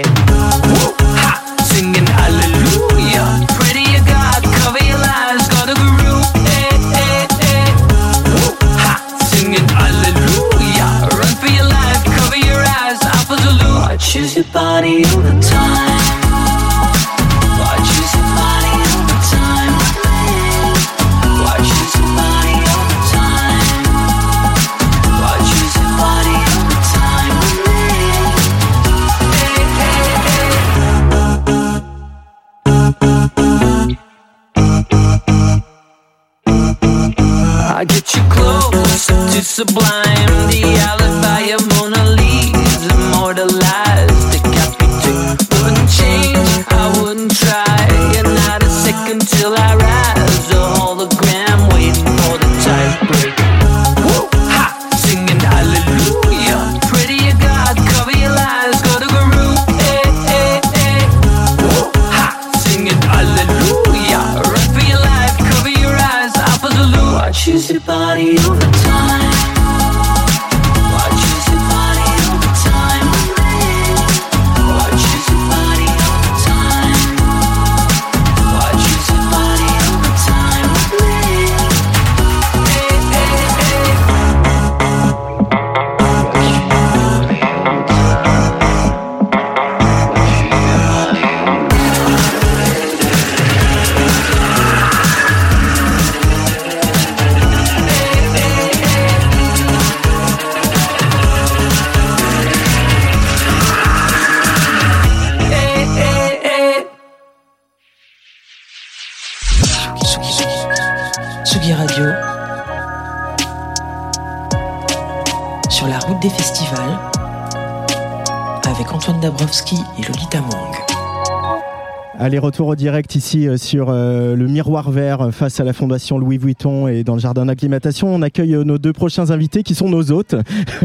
[122.26, 125.74] Allez, retour au direct ici euh, sur euh, le miroir vert euh, face à la
[125.74, 128.08] Fondation Louis Vuitton et dans le jardin d'acclimatation.
[128.08, 130.34] On accueille nos deux prochains invités qui sont nos hôtes.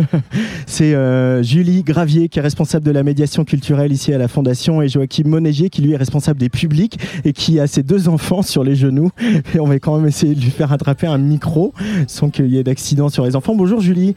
[0.66, 0.94] C'est
[1.42, 5.28] Julie Gravier qui est responsable de la médiation culturelle ici à la Fondation et Joachim
[5.28, 8.74] Monégier qui lui est responsable des publics et qui a ses deux enfants sur les
[8.74, 9.10] genoux.
[9.54, 11.72] Et on va quand même essayer de lui faire attraper un micro
[12.06, 13.54] sans qu'il y ait d'accident sur les enfants.
[13.54, 14.14] Bonjour Julie.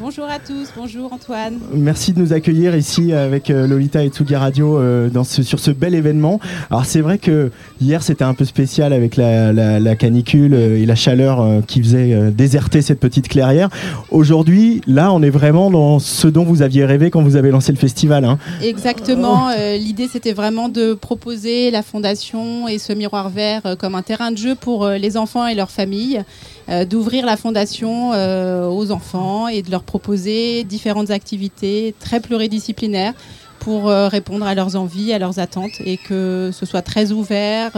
[0.00, 1.58] Bonjour à tous, bonjour Antoine.
[1.72, 5.58] Merci de nous accueillir ici avec euh, Lolita et Tsugi Radio euh, dans ce, sur
[5.58, 6.38] ce bel événement.
[6.70, 10.78] Alors c'est vrai que hier c'était un peu spécial avec la, la- la canicule euh,
[10.78, 13.70] et la chaleur qui faisait déserter cette petite clairière.
[14.10, 17.72] Aujourd'hui, là, on est vraiment dans ce dont vous aviez rêvé quand vous avez lancé
[17.72, 18.24] le festival.
[18.24, 18.38] hein.
[18.62, 24.02] Exactement, euh, l'idée c'était vraiment de proposer la fondation et ce miroir vert comme un
[24.02, 26.20] terrain de jeu pour les enfants et leurs familles,
[26.68, 33.14] euh, d'ouvrir la fondation euh, aux enfants et de leur proposer différentes activités très pluridisciplinaires
[33.58, 37.70] pour euh, répondre à leurs envies, à leurs attentes et que ce soit très ouvert.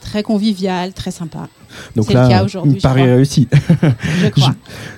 [0.00, 1.48] très convivial, très sympa.
[1.94, 3.46] Donc C'est le cas il me paraît réussi.
[4.22, 4.54] Je crois.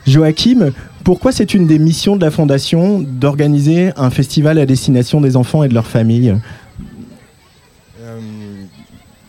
[0.06, 0.72] Joachim,
[1.04, 5.62] pourquoi c'est une des missions de la Fondation d'organiser un festival à destination des enfants
[5.62, 6.36] et de leurs familles?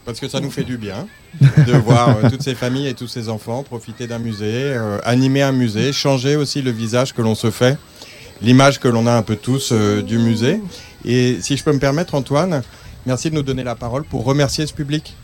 [0.05, 1.07] Parce que ça nous fait du bien
[1.39, 5.41] de voir euh, toutes ces familles et tous ces enfants profiter d'un musée, euh, animer
[5.41, 7.77] un musée, changer aussi le visage que l'on se fait,
[8.41, 10.59] l'image que l'on a un peu tous euh, du musée.
[11.05, 12.63] Et si je peux me permettre, Antoine,
[13.05, 15.15] merci de nous donner la parole pour remercier ce public.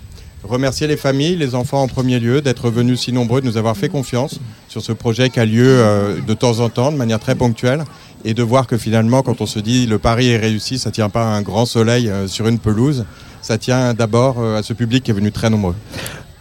[0.43, 3.75] Remercier les familles, les enfants en premier lieu, d'être venus si nombreux, de nous avoir
[3.75, 5.83] fait confiance sur ce projet qui a lieu
[6.25, 7.83] de temps en temps, de manière très ponctuelle,
[8.23, 11.09] et de voir que finalement, quand on se dit le pari est réussi, ça tient
[11.09, 13.03] pas un grand soleil sur une pelouse,
[13.47, 15.75] ça tient d'abord euh, à ce public qui est venu très nombreux.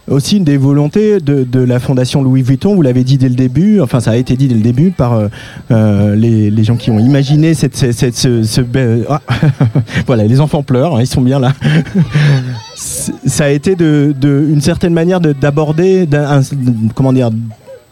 [0.08, 3.80] Aussi une des volontés de, la Fondation Louis Vuitton, vous l'avez dit dès le début,
[3.80, 5.28] enfin ça a été dit dès le début par euh,
[5.70, 8.64] euh, les, gens qui ont imaginé cette, cette, ce,
[9.08, 9.20] ah,
[10.06, 11.52] voilà, les enfants pleurent, hein, ils sont bien là.
[12.74, 16.08] Ça a été de, une certaine manière de- d'aborder,
[16.94, 17.30] comment dire,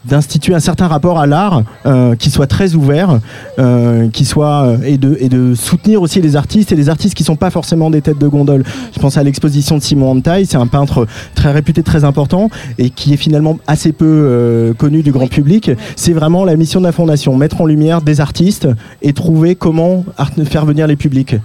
[0.07, 3.19] d'instituer un certain rapport à l'art euh, qui soit très ouvert,
[3.59, 7.35] euh, qui soit euh, et de soutenir aussi les artistes et les artistes qui sont
[7.35, 8.63] pas forcément des têtes de gondole.
[8.93, 12.89] Je pense à l'exposition de Simon Antaille, c'est un peintre très réputé, très important et
[12.89, 15.71] qui est finalement assez peu connu du grand public.
[15.95, 18.67] C'est vraiment la mission de la fondation, mettre en lumière des artistes
[19.01, 20.05] et trouver comment
[20.45, 21.35] faire venir les publics.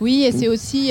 [0.00, 0.90] Oui, et c'est aussi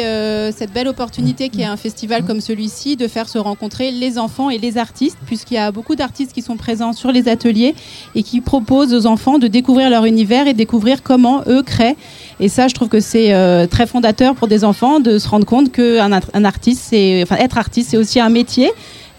[0.51, 4.49] cette belle opportunité qui est un festival comme celui-ci de faire se rencontrer les enfants
[4.49, 7.73] et les artistes, puisqu'il y a beaucoup d'artistes qui sont présents sur les ateliers
[8.15, 11.95] et qui proposent aux enfants de découvrir leur univers et découvrir comment eux créent.
[12.39, 15.45] Et ça, je trouve que c'est euh, très fondateur pour des enfants de se rendre
[15.45, 18.69] compte qu'un art- un artiste, c'est, enfin, être artiste, c'est aussi un métier.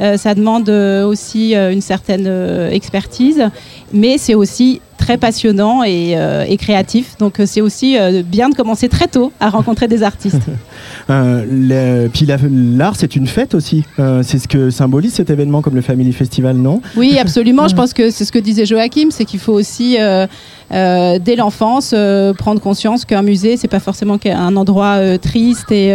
[0.00, 2.28] Euh, ça demande euh, aussi une certaine
[2.70, 3.50] expertise,
[3.92, 7.16] mais c'est aussi très passionnant et, euh, et créatif.
[7.18, 10.42] Donc euh, c'est aussi euh, bien de commencer très tôt à rencontrer des artistes.
[11.11, 13.83] Euh, le- puis la- l'art, c'est une fête aussi.
[14.22, 16.83] C'est ce que symbolise cet événement comme le Family Festival, non?
[16.96, 17.66] Oui, absolument.
[17.66, 20.27] Je pense que c'est ce que disait Joachim, c'est qu'il faut aussi, euh,
[21.18, 25.94] dès l'enfance, euh, prendre conscience qu'un musée, c'est pas forcément un endroit euh, triste et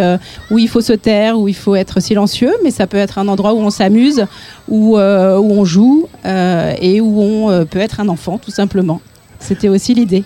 [0.50, 3.28] où il faut se taire, où il faut être silencieux, mais ça peut être un
[3.28, 4.26] endroit où on s'amuse,
[4.68, 8.52] où, euh, où on joue euh, et où on euh, peut être un enfant, tout
[8.52, 9.02] simplement.
[9.40, 10.24] C'était aussi l'idée.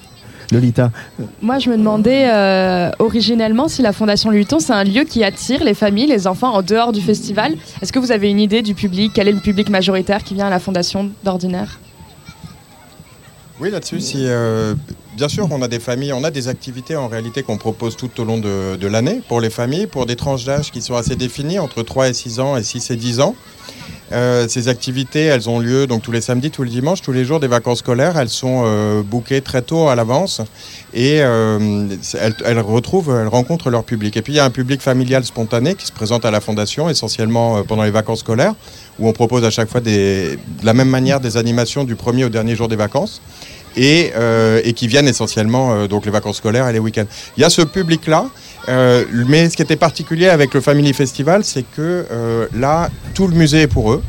[0.51, 0.91] Lolita.
[1.41, 5.63] Moi, je me demandais euh, originellement si la Fondation Luton, c'est un lieu qui attire
[5.63, 7.55] les familles, les enfants en dehors du festival.
[7.81, 9.11] Est-ce que vous avez une idée du public?
[9.13, 11.79] Quel est le public majoritaire qui vient à la Fondation d'ordinaire?
[13.59, 14.75] Oui, là-dessus, si, euh,
[15.15, 18.21] bien sûr, on a des familles, on a des activités en réalité qu'on propose tout
[18.21, 21.15] au long de, de l'année pour les familles, pour des tranches d'âge qui sont assez
[21.15, 23.35] définies, entre 3 et 6 ans et 6 et 10 ans.
[24.13, 27.25] Euh, ces activités, elles ont lieu donc tous les samedis, tous les dimanches, tous les
[27.25, 28.17] jours des vacances scolaires.
[28.17, 30.41] Elles sont euh, bookées très tôt à l'avance
[30.93, 31.87] et euh,
[32.45, 34.15] elles, retrouvent, elles rencontrent leur public.
[34.15, 36.89] Et puis il y a un public familial spontané qui se présente à la fondation
[36.89, 38.55] essentiellement euh, pendant les vacances scolaires,
[38.99, 42.29] où on propose à chaque fois de la même manière des animations du premier au
[42.29, 43.21] dernier jour des vacances.
[43.79, 47.05] Et, euh, et qui viennent essentiellement euh, donc les vacances scolaires et les week-ends.
[47.37, 48.25] Il y a ce public-là,
[48.69, 52.05] euh, mais ce qui était particulier avec le Family Festival, c'est que
[52.55, 54.03] là, tout le musée est pour eux,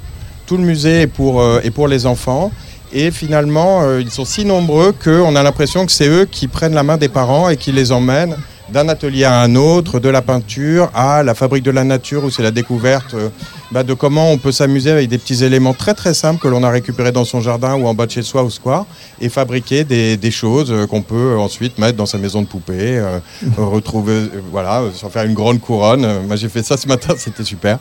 [0.47, 2.51] tout le musée est pour, est pour les enfants,
[2.93, 6.83] et finalement, ils sont si nombreux qu'on a l'impression que c'est eux qui prennent la
[6.83, 8.37] main des parents et qui les emmènent
[8.73, 12.31] d'un atelier à un autre, de la peinture à la fabrique de la nature, où
[12.31, 13.29] c'est la découverte euh,
[13.71, 16.63] bah, de comment on peut s'amuser avec des petits éléments très très simples que l'on
[16.63, 18.87] a récupérés dans son jardin ou en bas de chez soi au square,
[19.21, 22.99] et fabriquer des, des choses euh, qu'on peut ensuite mettre dans sa maison de poupée,
[22.99, 23.19] euh,
[23.57, 26.27] retrouver, euh, voilà, sans faire une grande couronne.
[26.27, 27.79] Moi j'ai fait ça ce matin, c'était super.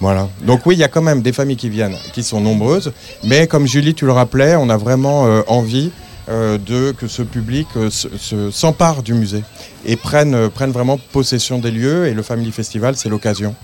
[0.00, 0.28] Voilà.
[0.42, 2.92] Donc oui, il y a quand même des familles qui viennent, qui sont nombreuses,
[3.24, 5.90] mais comme Julie, tu le rappelais, on a vraiment euh, envie
[6.30, 9.42] de que ce public euh, se- se- s'empare du musée
[9.86, 12.06] et prenne, euh, prenne vraiment possession des lieux.
[12.06, 13.54] Et le Family Festival, c'est l'occasion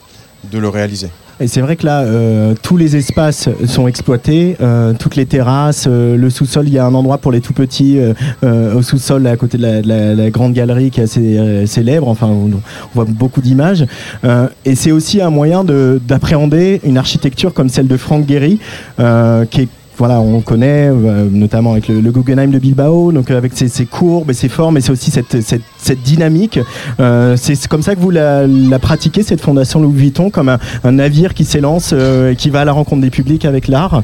[0.50, 1.08] de le réaliser.
[1.40, 5.86] Et c'est vrai que là, euh, tous les espaces sont exploités, euh, toutes les terrasses,
[5.88, 6.68] euh, le sous-sol.
[6.68, 8.12] Il y a un endroit pour les tout petits euh,
[8.44, 11.36] euh, au sous-sol, à côté de la, de la- la grande galerie qui est assez
[11.38, 12.06] euh, célèbre.
[12.08, 12.60] Enfin, on, on
[12.94, 13.84] voit beaucoup d'images.
[14.24, 18.60] Euh, et c'est aussi un moyen de- d'appréhender une architecture comme celle de Franck Guéry,
[19.00, 23.30] euh, qui est voilà, on connaît euh, notamment avec le, le Guggenheim de Bilbao, donc
[23.30, 26.58] euh, avec ses, courbes et ses formes, et c'est aussi cette, cette, cette dynamique.
[27.00, 30.58] Euh, c'est comme ça que vous la, la pratiquez, cette fondation Louis Vuitton, comme un,
[30.82, 34.02] un navire qui s'élance euh, et qui va à la rencontre des publics avec l'art.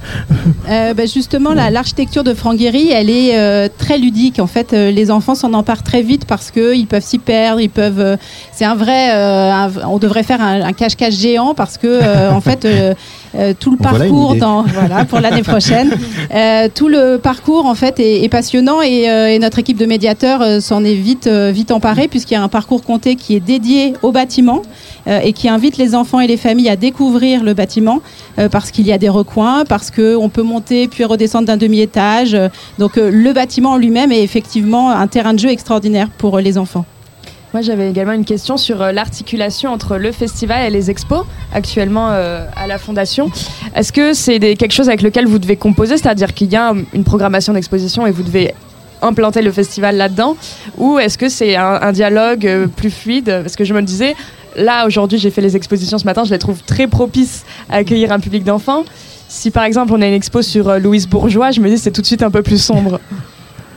[0.69, 4.39] Euh, bah, justement, la- l'architecture de Franck Guéry, elle est très ludique.
[4.41, 7.61] En fait, les enfants s'en emparent très vite parce qu'ils peuvent s'y perdre.
[7.61, 8.17] Ils peuvent.
[8.53, 9.11] c'est un vrai.
[9.11, 12.67] un- on devrait faire un, cache-cache géant parce que, en fait,
[13.61, 15.91] tout le Voilà parcours dans voilà pour l'année prochaine.
[16.75, 20.85] Tout le parcours en fait est, est passionnant et, et notre équipe de médiateurs s'en
[20.85, 21.51] est vite euh,
[22.11, 24.63] puisqu'il y a un parcours compté qui est dédié au bâtiment
[25.07, 28.01] euh, et qui invite les enfants et les familles à découvrir le bâtiment
[28.39, 32.37] euh, parce qu'il y a des recoins, parce qu'on peut monter puis redescendre d'un demi-étage.
[32.79, 36.59] Donc euh, le bâtiment en lui-même est effectivement un terrain de jeu extraordinaire pour les
[36.59, 36.85] enfants.
[37.53, 42.67] Moi, j'avais également une question sur l'articulation entre le festival et les expos actuellement à
[42.69, 43.29] la Fondation.
[43.75, 47.03] Est-ce que c'est quelque chose avec lequel vous devez composer, c'est-à-dire qu'il y a une
[47.03, 48.55] programmation d'exposition et vous devez
[49.03, 50.37] implanter le festival là-dedans
[50.79, 53.41] Ou est-ce que c'est un, dialogue euh, plus fluide?
[53.43, 54.15] Parce que je me disais,
[54.57, 58.13] là, aujourd'hui, j'ai fait les expositions ce matin, je les trouve très propices à accueillir
[58.13, 58.85] un public d'enfants.
[59.29, 61.93] Si par exemple on a une expo sur euh, Louise Bourgeois, je me dis c'est
[61.93, 62.99] tout de suite un peu plus sombre.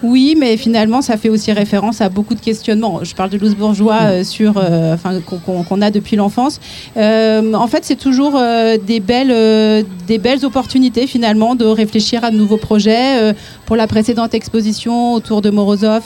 [0.04, 3.00] Oui, mais finalement, ça fait aussi référence à beaucoup de questionnements.
[3.04, 6.60] Je parle de Louise Bourgeois euh, sur, euh, enfin, qu'on- a depuis l'enfance.
[6.98, 8.40] Euh, en fait, c'est toujours
[8.86, 13.34] des belles, opportunités finalement de réfléchir à de nouveaux projets.
[13.66, 16.04] Pour la précédente exposition autour de Morozov,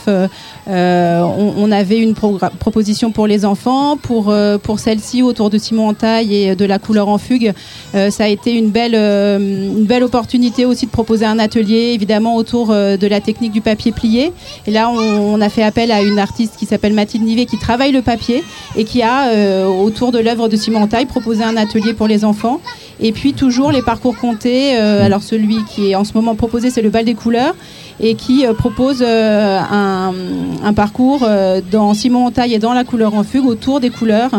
[0.68, 3.98] on, avait une proposition pour les enfants.
[3.98, 7.54] Pour celle-ci autour de Simon Entaille et de la couleur en fugue,
[7.94, 13.20] ça a été une belle, opportunité aussi de proposer un atelier, évidemment autour de la
[13.20, 14.32] technique du papier plié.
[14.66, 17.92] Et là, on, a fait appel à une artiste qui s'appelle Mathilde Nivet qui travaille
[17.92, 18.44] le papier
[18.76, 22.26] et qui a, euh, autour de l'œuvre de Simon Taille, proposé un atelier pour les
[22.26, 22.60] enfants.
[23.00, 24.78] Et puis toujours les parcours comptés.
[24.78, 27.54] euh, alors celui qui est en ce moment proposé, c'est le bal des couleurs
[28.00, 30.14] et qui euh, propose un,
[30.76, 31.26] parcours
[31.72, 34.32] dans Simon Taille et dans la couleur en fugue autour des couleurs.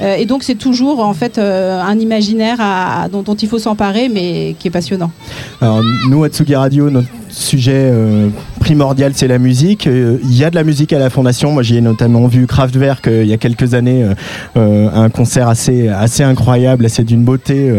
[0.00, 4.56] Et donc c'est toujours en fait un imaginaire à- dont, dont il faut s'emparer, mais
[4.58, 5.12] qui est passionnant.
[5.60, 7.92] Alors, nous, à Tsugi Radio, notre sujet
[8.64, 9.86] primordial, c'est la musique.
[9.86, 11.52] Euh, Il y a de la musique à la Fondation.
[11.52, 14.06] Moi, j'y ai notamment vu Kraftwerk euh, il y a quelques années,
[14.56, 17.70] euh, un concert assez, assez incroyable, assez d'une beauté.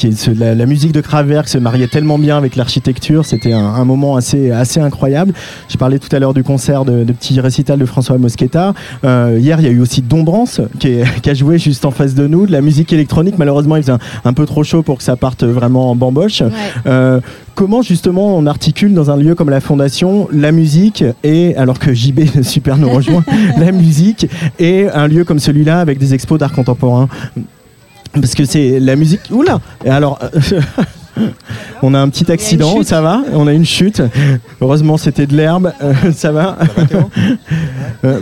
[0.00, 3.52] Qui est ce- la, la musique de Kraftwerk se mariait tellement bien avec l'architecture, c'était
[3.52, 5.34] un, un moment assez, assez incroyable.
[5.68, 8.72] J'ai parlé tout à l'heure du concert de, de petit récital de François Mosqueta.
[9.04, 11.90] Euh, hier, il y a eu aussi Dombrance qui, est- qui a joué juste en
[11.90, 13.34] face de nous, de la musique électronique.
[13.38, 16.42] Malheureusement, il faisait un, un peu trop chaud pour que ça parte vraiment en bamboche.
[16.86, 17.20] Euh,
[17.54, 21.92] comment justement on articule dans un lieu comme la Fondation la musique et, alors que
[21.92, 23.22] JB super nous rejoint,
[23.58, 24.26] la musique
[24.58, 27.08] et un lieu comme celui-là avec des expos d'art contemporain?
[28.12, 29.20] Parce que c'est la musique.
[29.30, 30.18] Oula Et alors.
[31.82, 34.02] On a un petit accident, ça va On a une chute.
[34.60, 35.72] Heureusement, c'était de l'herbe.
[35.82, 36.58] Euh, ça va
[38.04, 38.20] Euh,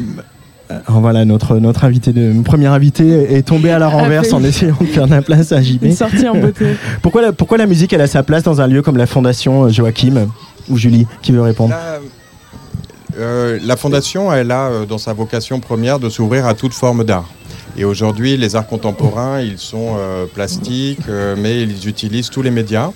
[0.71, 4.77] euh, Voilà, notre, notre invité de, premier invité est tombé à la renverse en essayant
[4.81, 5.85] de faire de la place à JB.
[5.85, 6.67] Une sortie en beauté.
[7.01, 9.65] Pourquoi la, pourquoi la musique elle a sa place dans un lieu comme la Fondation
[9.65, 10.27] euh, Joachim
[10.69, 11.71] ou Julie qui veut répondre?
[11.71, 12.01] La,
[13.21, 17.29] euh, la fondation, elle a dans sa vocation première de s'ouvrir à toute forme d'art.
[17.79, 22.51] Et aujourd'hui, les arts contemporains, ils sont euh, plastiques, euh, mais ils utilisent tous les
[22.51, 22.91] médias.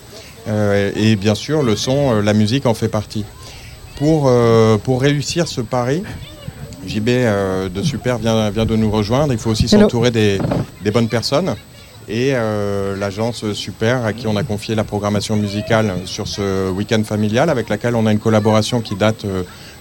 [0.48, 3.24] Euh, et bien sûr, le son, la musique en fait partie.
[3.96, 4.28] Pour,
[4.82, 6.02] pour réussir ce pari,
[6.84, 7.08] JB
[7.72, 9.32] de Super vient, vient de nous rejoindre.
[9.32, 10.38] Il faut aussi s'entourer des,
[10.82, 11.54] des bonnes personnes.
[12.08, 12.32] Et
[12.98, 17.68] l'agence Super, à qui on a confié la programmation musicale sur ce week-end familial, avec
[17.68, 19.24] laquelle on a une collaboration qui date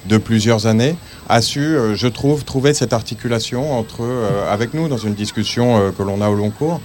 [0.05, 0.95] de plusieurs années,
[1.31, 5.77] a su, euh, je trouve, trouver cette articulation entre, euh, avec nous dans une discussion
[5.77, 6.81] euh, que l'on a au long cours,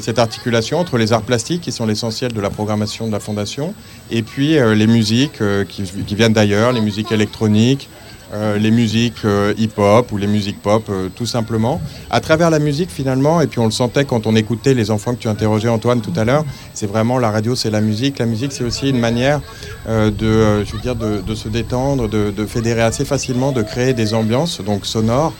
[0.00, 3.74] cette articulation entre les arts plastiques qui sont l'essentiel de la programmation de la Fondation
[4.10, 7.90] et puis les musiques qui, qui viennent d'ailleurs, les musiques électroniques,
[8.34, 11.80] euh, les musiques euh, hip-hop ou les musiques pop, euh, tout simplement.
[12.10, 15.14] À travers la musique, finalement, et puis on le sentait quand on écoutait les enfants
[15.14, 18.18] que tu interrogeais, Antoine, tout à l'heure, c'est vraiment la radio, c'est la musique.
[18.18, 19.40] La musique, c'est aussi une manière
[19.86, 24.86] de, je veux de, se détendre, de, fédérer assez facilement, de créer des ambiances donc
[24.86, 25.32] sonores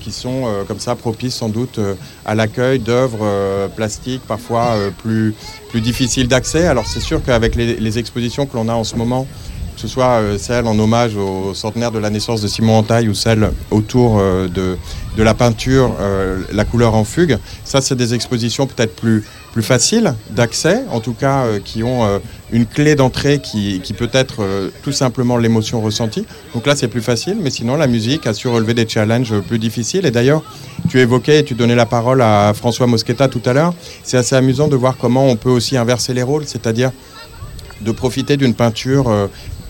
[0.00, 1.78] qui sont comme ça propices sans doute
[2.24, 5.34] à l'accueil d'œuvres plastiques parfois plus,
[5.74, 6.66] difficiles d'accès.
[6.66, 9.26] Alors c'est sûr qu'avec les expositions que l'on a en ce moment,
[9.78, 13.08] que ce soit euh, celle en hommage au centenaire de la naissance de Simon Entaille
[13.08, 14.76] ou celle autour euh, de,
[15.16, 19.62] de la peinture, euh, la couleur en fugue, ça c'est des expositions peut-être plus, plus
[19.62, 22.20] faciles d'accès, en tout cas qui ont
[22.52, 24.44] une clé d'entrée qui, qui peut être
[24.82, 26.26] tout simplement l'émotion ressentie.
[26.54, 29.58] Donc là c'est plus facile, mais sinon la musique a su relever des challenges plus
[29.58, 30.06] difficiles.
[30.06, 30.42] Et d'ailleurs,
[30.88, 34.34] tu évoquais et tu donnais la parole à François Mosqueta tout à l'heure, c'est assez
[34.34, 36.90] amusant de voir comment on peut aussi inverser les rôles, c'est-à-dire
[37.80, 39.08] de profiter d'une peinture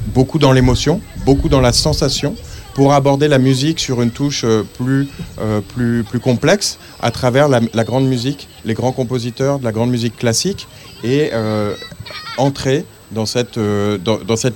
[0.07, 2.35] beaucoup dans l'émotion, beaucoup dans la sensation,
[2.79, 5.09] pour aborder la musique sur une touche euh, plus,
[5.41, 10.17] euh, plus, complexe à travers la, grande musique, les grands compositeurs de la grande musique
[10.17, 10.69] classique
[11.03, 11.75] et euh,
[12.37, 13.59] entrer dans cette,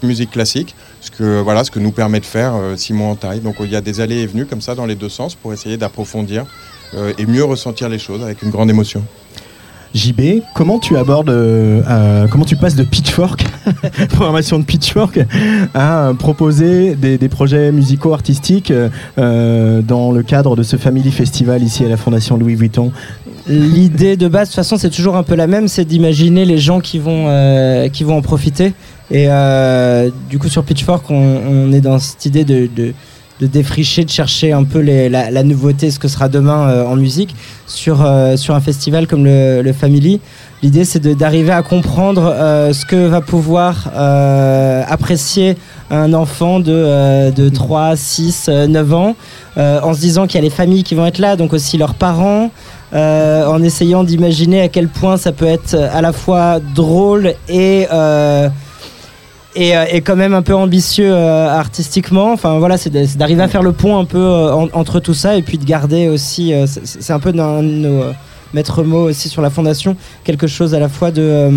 [0.05, 3.41] musique classique, ce que, voilà, ce que nous permet de faire Simon Entaille.
[3.41, 5.53] Donc il y a des allées et venues comme ça dans les deux sens pour
[5.53, 6.45] essayer d'approfondir
[7.19, 9.03] et mieux ressentir les choses avec une grande émotion.
[9.95, 13.45] JB, comment tu abordes, euh, euh, comment tu passes de Pitchfork
[14.11, 15.21] programmation de Pitchfork,
[15.77, 18.73] euh, proposé des, projets musicaux artistiques
[19.19, 22.93] euh, dans le cadre de ce Family Festival ici à la Fondation Louis Vuitton?
[23.49, 26.59] L'idée de base, de toute façon, c'est toujours un peu la même, c'est d'imaginer les
[26.59, 28.73] gens qui vont, euh, qui vont en profiter.
[29.11, 29.29] Et
[30.31, 31.15] du coup, sur Pitchfork, on,
[31.47, 32.95] on est dans cette idée de,
[33.43, 37.35] de défricher, de chercher un peu la, nouveauté, ce que sera demain euh, en musique.
[37.67, 40.21] Sur, euh, sur un festival comme le, Family,
[40.63, 43.91] l'idée, c'est d'arriver à comprendre euh, ce que va pouvoir
[44.89, 45.57] apprécier
[45.91, 49.17] un enfant de, de 3, 6, euh, 9 ans,
[49.57, 51.95] en se disant qu'il y a les familles qui vont être là, donc aussi leurs
[51.95, 52.51] parents,
[52.95, 57.87] en essayant d'imaginer à quel point ça peut être à la fois drôle et,
[59.55, 62.33] et, euh, et quand même un peu ambitieux euh, artistiquement.
[62.33, 65.37] Enfin voilà, c'est d'arriver à faire le pont un peu euh, en- entre tout ça
[65.37, 68.03] et puis de garder aussi, c'est un peu d'un de nos
[68.55, 71.49] maîtres mots aussi sur la fondation, quelque chose à la fois de,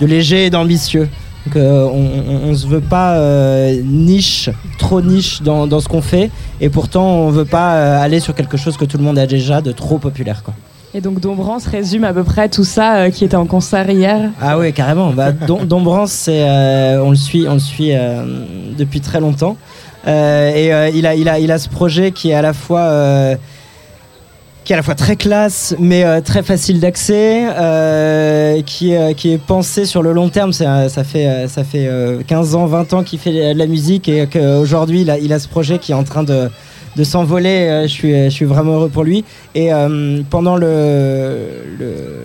[0.00, 1.08] de léger et d'ambitieux.
[1.46, 6.02] Donc, euh, on, on se veut pas euh, niche, trop niche dans, dans ce qu'on
[6.02, 6.28] fait,
[6.60, 9.60] et pourtant on veut pas aller sur quelque chose que tout le monde a déjà
[9.62, 10.42] de trop populaire.
[10.42, 10.54] Quoi.
[10.94, 14.30] Et donc Dombrance résume à peu près tout ça euh, qui était en concert hier.
[14.40, 15.10] Ah oui, carrément.
[15.10, 18.24] Bah, Dom- Dombrance, euh, on le suit, on le suit euh,
[18.78, 19.56] depuis très longtemps.
[20.06, 22.88] Et il, a, il, a, il a ce projet qui est à la fois,
[24.64, 27.42] qui est à la fois très classe, mais très facile d'accès,
[28.64, 30.52] qui, qui est pensé sur le long terme.
[30.60, 34.08] Euh, ça fait, ça fait euh, 15 ans, 20 ans qu'il fait de la musique
[34.08, 36.50] et qu'aujourd'hui, il a, il a ce projet qui est en train de
[36.96, 39.24] de s'envoler, euh, je suis, je suis vraiment heureux pour lui.
[39.54, 41.36] Et euh, pendant le,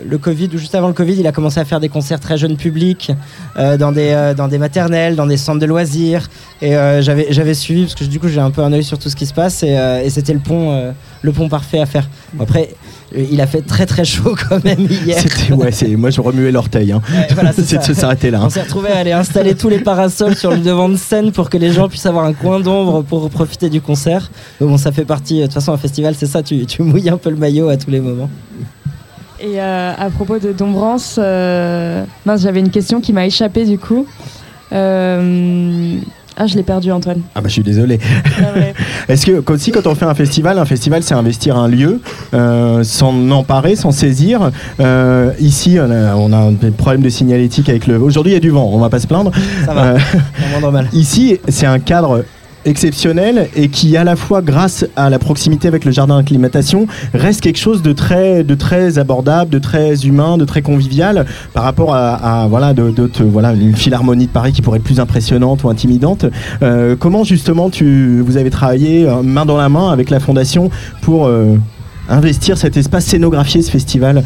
[0.05, 2.37] le, Covid, ou juste avant le Covid, il a commencé à faire des concerts très
[2.37, 3.11] jeunes publics,
[3.57, 6.29] euh, dans, des, dans des maternelles, dans des centres de loisirs.
[6.61, 9.09] Et j'avais j'avais suivi, parce que du coup j'ai un peu un œil sur tout
[9.09, 12.07] ce qui se passe, et, c'était le, pont, le pont parfait à faire.
[12.39, 12.69] Après,
[13.15, 15.21] il a fait très très chaud quand même hier.
[15.51, 16.91] Ouais, moi je remuais l'orteil.
[16.91, 17.01] Hein.
[17.11, 18.39] Ouais, voilà, c'est de s'arrêter là.
[18.39, 18.45] hein.
[18.45, 21.49] On s'est retrouvé à aller installer tous les parasols sur le devant de scène pour
[21.49, 24.31] que les gens puissent avoir un coin d'ombre pour profiter du concert.
[24.59, 25.39] Bon, ça fait partie.
[25.39, 26.41] De toute façon, un festival, c'est ça.
[26.43, 28.29] Tu, tu mouilles un peu le maillot à tous les moments.
[29.39, 33.79] Et euh, à propos de Dombrance, euh, mince, j'avais une question qui m'a échappé du
[33.79, 34.05] coup.
[34.71, 35.97] Euh,
[36.43, 37.21] Ah, je l'ai perdu, Antoine.
[37.35, 37.99] Ah bah je suis désolé.
[38.25, 38.73] Ah ouais.
[39.07, 42.01] Est-ce que aussi quand on fait un festival, un festival c'est investir un lieu,
[42.33, 44.49] euh, s'en emparer, s'en saisir.
[44.79, 48.01] Euh, ici on a, on a un problème de signalétique avec le.
[48.01, 49.31] Aujourd'hui il y a du vent, on va pas se plaindre.
[49.65, 49.99] Ça va, Euh.
[50.93, 52.25] Ici, c'est un cadre
[52.65, 57.41] exceptionnel et qui à la fois grâce à la proximité avec le jardin d'acclimatation reste
[57.41, 61.95] quelque chose de très de très abordable de très humain de très convivial par rapport
[61.95, 62.73] à, voilà
[63.25, 66.25] voilà une philharmonie de Paris qui pourrait être plus impressionnante ou intimidante.
[66.61, 70.69] Euh, comment justement tu vous avez travaillé euh, main dans la main avec la fondation
[71.01, 71.55] pour euh,
[72.09, 74.23] investir cet espace scénographier ce festival?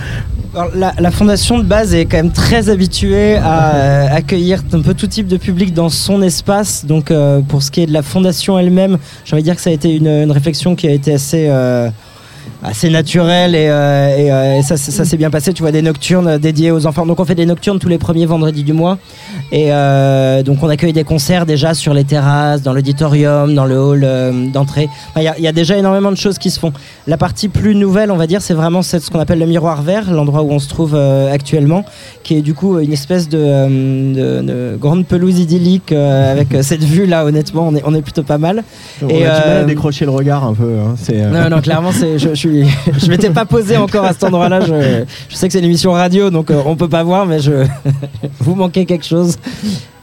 [0.74, 4.94] La, la fondation de base est quand même très habituée à euh, accueillir un peu
[4.94, 6.86] tout type de public dans son espace.
[6.86, 9.62] Donc, euh, pour ce qui est de la fondation elle-même, j'ai envie de dire que
[9.62, 11.50] ça a été une, une réflexion qui a été assez.
[12.64, 15.82] Euh, assez naturelle et, euh, et, euh, et ça, s'est bien passé tu vois des
[15.82, 18.98] nocturnes dédiées aux enfants donc on fait des nocturnes tous les premiers vendredis du mois
[19.52, 23.80] et euh, donc on accueille des concerts déjà sur les terrasses dans l'auditorium dans le
[23.80, 26.50] hall euh, d'entrée Enfin, il y, a- il y a déjà énormément de choses qui
[26.50, 26.74] se font
[27.08, 30.12] la partie plus nouvelle, on va dire, c'est vraiment ce qu'on appelle le miroir vert,
[30.12, 31.86] l'endroit où on se trouve euh, actuellement,
[32.24, 36.54] qui est du coup une espèce de, euh, de- de grande pelouse idyllique euh, avec
[36.54, 37.26] euh, cette vue là.
[37.26, 38.64] Honnêtement, on est, on est plutôt pas mal.
[39.02, 41.30] on Et, a du mal euh, à décrocher le regard un peu hein, c'est euh,
[41.50, 42.68] Non, non, clairement, c'est, suis,
[42.98, 44.62] je m'étais pas posé encore à cet endroit-là.
[44.62, 45.06] Je,
[45.36, 47.66] sais que c'est une émission radio, donc euh, on peut pas voir, mais je,
[48.40, 49.38] vous manquez quelque chose.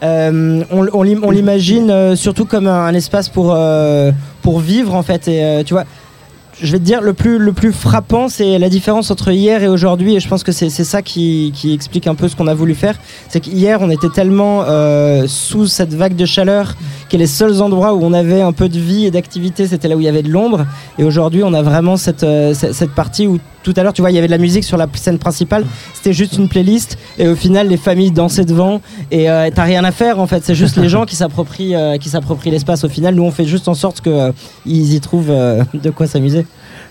[0.03, 3.57] Euh, on on l'im- on l'imagine euh, surtout comme un, espace pour,
[4.43, 5.29] pour vivre, en fait.
[5.29, 5.85] Et tu vois,
[6.61, 9.69] je vais te dire, le plus, le plus frappant, c'est la différence entre hier et
[9.69, 10.17] aujourd'hui.
[10.17, 12.75] Et je pense que c'est ça qui, qui explique un peu ce qu'on a voulu
[12.75, 12.97] faire.
[13.29, 14.65] C'est qu'hier, on était tellement
[15.27, 16.75] sous cette vague de chaleur
[17.13, 19.97] que les seuls endroits où on avait un peu de vie et d'activité, c'était là
[19.97, 20.65] où il y avait de l'ombre.
[20.99, 24.03] Et aujourd'hui, on a vraiment cette, euh, cette, cette partie où tout à l'heure, tu
[24.03, 25.65] vois, il y avait de la musique sur la scène principale.
[25.95, 26.99] C'était juste une playlist.
[27.19, 28.81] Et au final, les familles dansaient devant.
[29.11, 30.45] Et euh, t'as rien à faire, en fait.
[30.45, 32.85] C'est juste les gens qui s'approprient euh, qui s'approprient l'espace.
[32.85, 36.47] Au final, nous, on fait juste en sorte qu'ils y trouvent euh, de quoi s'amuser.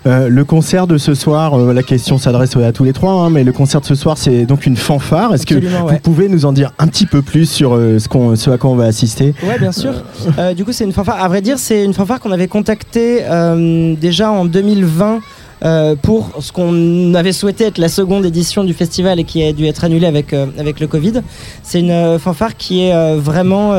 [0.08, 3.30] Euh, le concert de ce soir, euh, la question s'adresse à tous les trois, hein,
[3.30, 5.34] mais le concert de ce soir, c'est donc une fanfare.
[5.34, 5.99] Est-ce que vous ouais.
[6.02, 8.72] pouvez nous en dire un petit peu plus sur euh, ce, qu'on, ce à quoi
[8.72, 9.36] on va assister?
[9.43, 9.93] Ouais, bien sûr.
[10.56, 11.22] Du coup, c'est une fanfare.
[11.22, 15.20] À vrai dire, c'est une fanfare qu'on avait contactée euh, déjà en 2020.
[15.64, 19.53] Euh, pour ce qu'on avait souhaité être la seconde édition du festival et qui a
[19.53, 21.22] dû être annulée avec, euh, avec le Covid.
[21.64, 23.74] C'est une euh, fanfare qui est euh, vraiment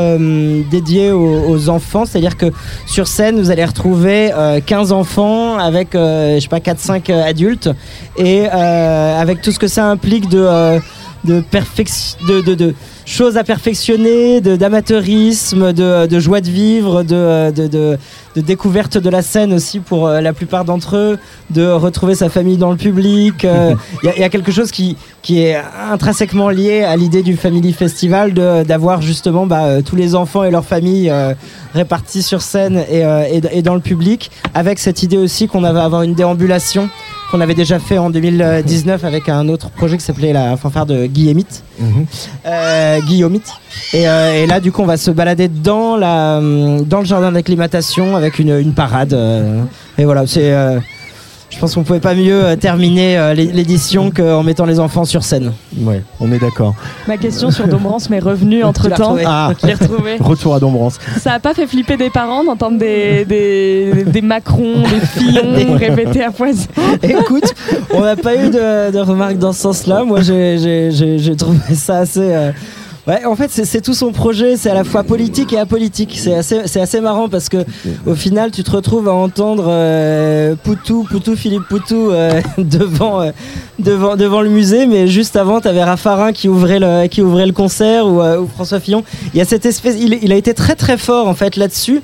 [0.71, 2.47] dédiée aux, aux enfants, c'est-à-dire que
[2.87, 7.69] sur scène, vous allez retrouver euh, 15 enfants avec, je sais pas, 4-5 adultes
[8.17, 10.79] et avec tout ce que ça implique de...
[11.25, 12.75] de, perfec- de, de, de
[13.13, 17.99] choses à perfectionner, d'amateurisme, de, de joie de vivre, de,
[18.37, 21.19] découverte de la scène aussi pour euh, la plupart d'entre eux,
[21.51, 23.45] de retrouver sa famille dans le public.
[23.45, 25.61] euh, Il y, a- il y a quelque chose qui, qui est
[25.91, 30.51] intrinsèquement lié à l'idée du Family Festival, d'avoir justement bah, euh, tous les enfants et
[30.51, 31.35] leurs familles euh,
[31.75, 35.65] répartis sur scène et, euh, et, et dans le public, avec cette idée aussi qu'on
[35.65, 36.89] avait avoir une déambulation
[37.33, 41.07] qu'on avait déjà fait en 2019 avec un autre projet qui s'appelait la fanfare de
[41.07, 41.65] Guillemite.
[41.81, 43.01] Euh.
[43.95, 47.07] Et, euh, et là, du coup, on va se balader dans, la, hum, dans le
[47.07, 49.15] jardin d'acclimatation avec une, une parade.
[49.15, 49.63] euh,
[49.97, 50.55] et voilà, c'est.
[51.53, 55.05] Je pense qu'on pouvait pas mieux euh, terminer euh, l'é- l'édition qu'en mettant les enfants
[55.05, 55.53] sur scène.
[55.79, 56.75] Ouais, on est d'accord.
[57.07, 59.17] Ma question sur Dombrance m'est revenue entre temps.
[59.27, 59.53] Ah,
[60.21, 60.99] retour à Dombrance.
[61.21, 66.25] Ça a pas fait flipper des parents d'entendre des, des, des Macron, des Fillon répéter
[66.25, 66.67] à poison.
[67.03, 67.53] Écoute,
[67.93, 70.05] on n'a pas eu de, de remarques dans ce sens-là.
[70.05, 72.21] Moi, j'ai- j'ai j'ai- j'ai trouvé ça assez.
[72.21, 72.51] euh,
[73.09, 74.57] Ouais, en fait, c'est tout son projet.
[74.57, 76.15] C'est à la fois politique et apolitique.
[76.17, 77.57] C'est assez, c'est assez marrant parce que
[78.07, 83.33] au final, tu te retrouves à entendre euh, Poutou, Poutou, Philippe Poutou euh, devant, euh,
[83.81, 87.47] devant, devant le musée, mais juste avant, tu avais Raffarin qui ouvrait le, qui ouvrait
[87.47, 89.03] le concert ou, euh, ou François Fillon.
[89.35, 92.03] Il y a cette espèce, il, il a été très très fort en fait là-dessus.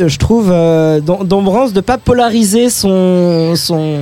[0.00, 4.00] Euh, Je trouve euh, Dom- Dombrance de pas polariser son, son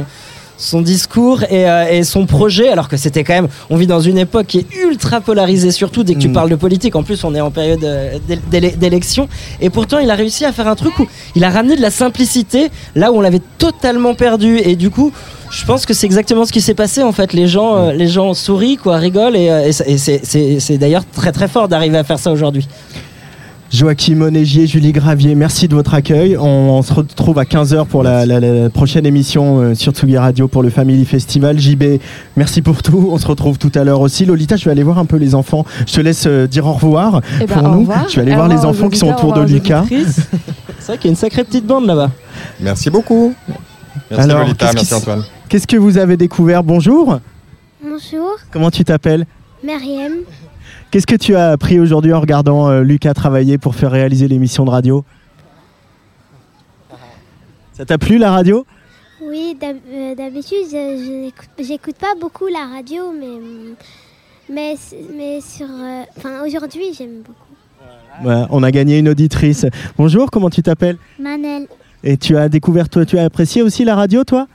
[0.56, 4.00] son discours et, euh, et son projet, alors que c'était quand même, on vit dans
[4.00, 6.32] une époque qui est ultra polarisée, surtout dès que tu Mm.
[6.32, 6.96] parles de politique.
[6.96, 8.18] En plus, on est en période euh,
[8.76, 9.28] d'élection,
[9.60, 11.90] et pourtant, il a réussi à faire un truc où il a ramené de la
[11.90, 14.58] simplicité là où on l'avait totalement perdu.
[14.58, 15.12] Et du coup,
[15.50, 17.32] je pense que c'est exactement ce qui s'est passé en fait.
[17.32, 21.98] Les gens, euh, les gens sourient, quoi, rigolent, et, c'est d'ailleurs très très fort d'arriver
[21.98, 22.66] à faire ça aujourd'hui.
[23.78, 26.36] Joachim Monégier, Julie Gravier, merci de votre accueil.
[26.36, 30.16] On, on se retrouve à 15h pour la, la- la prochaine émission euh, sur Tsugi
[30.16, 31.58] Radio pour le Family Festival.
[31.58, 31.98] JB,
[32.36, 33.08] merci pour tout.
[33.10, 34.26] On se retrouve tout à l'heure aussi.
[34.26, 35.64] Lolita, je vais aller voir un peu les enfants.
[35.88, 37.80] Je te laisse euh, dire au revoir Eh ben, pour nous.
[37.80, 38.08] revoir.
[38.08, 39.82] Je vais aller Au voir les enfants qui sont autour au de Lucas.
[39.90, 42.12] C'est vrai qu'il y a une sacrée petite bande là-bas.
[42.60, 43.34] Merci beaucoup.
[44.08, 45.24] Merci Alors, Lolita, qu'est-ce merci Antoine.
[45.48, 46.62] Qu'est-ce que vous avez découvert?
[46.62, 47.18] Bonjour.
[47.82, 49.26] Bonjour, Comment tu t'appelles?
[49.64, 50.12] Meriem.
[50.94, 54.64] Qu'est-ce que tu as appris aujourd'hui en regardant euh, Lucas travailler pour faire réaliser l'émission
[54.64, 55.04] de radio?
[57.72, 58.64] Ça t'a plu la radio?
[59.20, 60.68] Oui, euh, d'habitude,
[61.58, 63.40] j'écoute pas beaucoup la radio, mais,
[64.48, 64.76] mais,
[65.16, 65.66] mais sur.
[65.68, 68.46] euh, Enfin, aujourd'hui, j'aime beaucoup.
[68.52, 69.66] On a gagné une auditrice.
[69.98, 70.98] Bonjour, comment tu t'appelles?
[71.18, 71.66] Manel.
[72.04, 74.46] Et tu as découvert, toi, tu as apprécié aussi la radio, toi?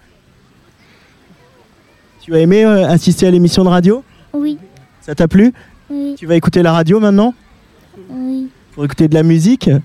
[2.21, 4.05] Tu as aimé euh, assister à l'émission de radio?
[4.31, 4.57] Oui,
[5.01, 5.53] Ça t'a plu?
[5.89, 7.33] Oui, Tu vas écouter la radio maintenant
[8.11, 8.47] oui.
[8.73, 9.69] Pour écouter de la musique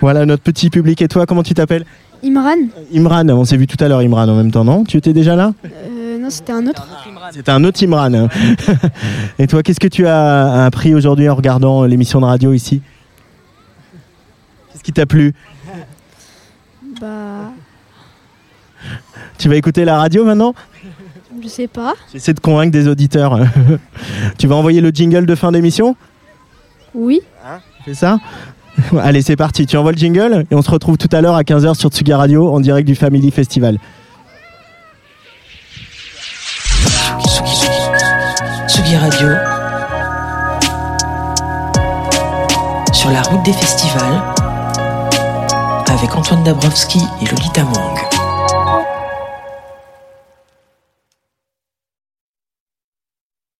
[0.00, 1.02] Voilà notre petit public.
[1.02, 1.84] Et toi, comment tu t'appelles
[2.24, 2.54] Imran
[2.94, 5.34] Imran, on s'est vu tout à l'heure, Imran, en même temps, non Tu étais déjà
[5.36, 6.86] là Euh, Non, c'était un autre.
[7.32, 8.12] C'était un autre Imran.
[8.14, 8.28] hein.
[9.38, 12.80] Et toi, qu'est-ce que tu as appris aujourd'hui en regardant l'émission de radio ici
[14.72, 15.32] Qu'est-ce qui t'a plu
[17.00, 17.52] Bah,
[19.38, 20.54] Tu vas écouter la radio maintenant
[21.42, 21.94] je sais pas.
[22.12, 23.38] J'essaie de convaincre des auditeurs.
[24.38, 25.96] tu vas envoyer le jingle de fin d'émission?
[26.94, 27.20] Oui.
[27.84, 28.18] C'est ça?
[29.00, 29.66] Allez, c'est parti.
[29.66, 32.18] Tu envoies le jingle et on se retrouve tout à l'heure à 15h sur Tsuga
[32.18, 33.78] Radio en direct du Family Festival.
[38.68, 39.28] Tsugi Radio.
[42.92, 44.22] Sur la route des festivals.
[45.88, 47.97] Avec Antoine Dabrowski et Lolita Mang.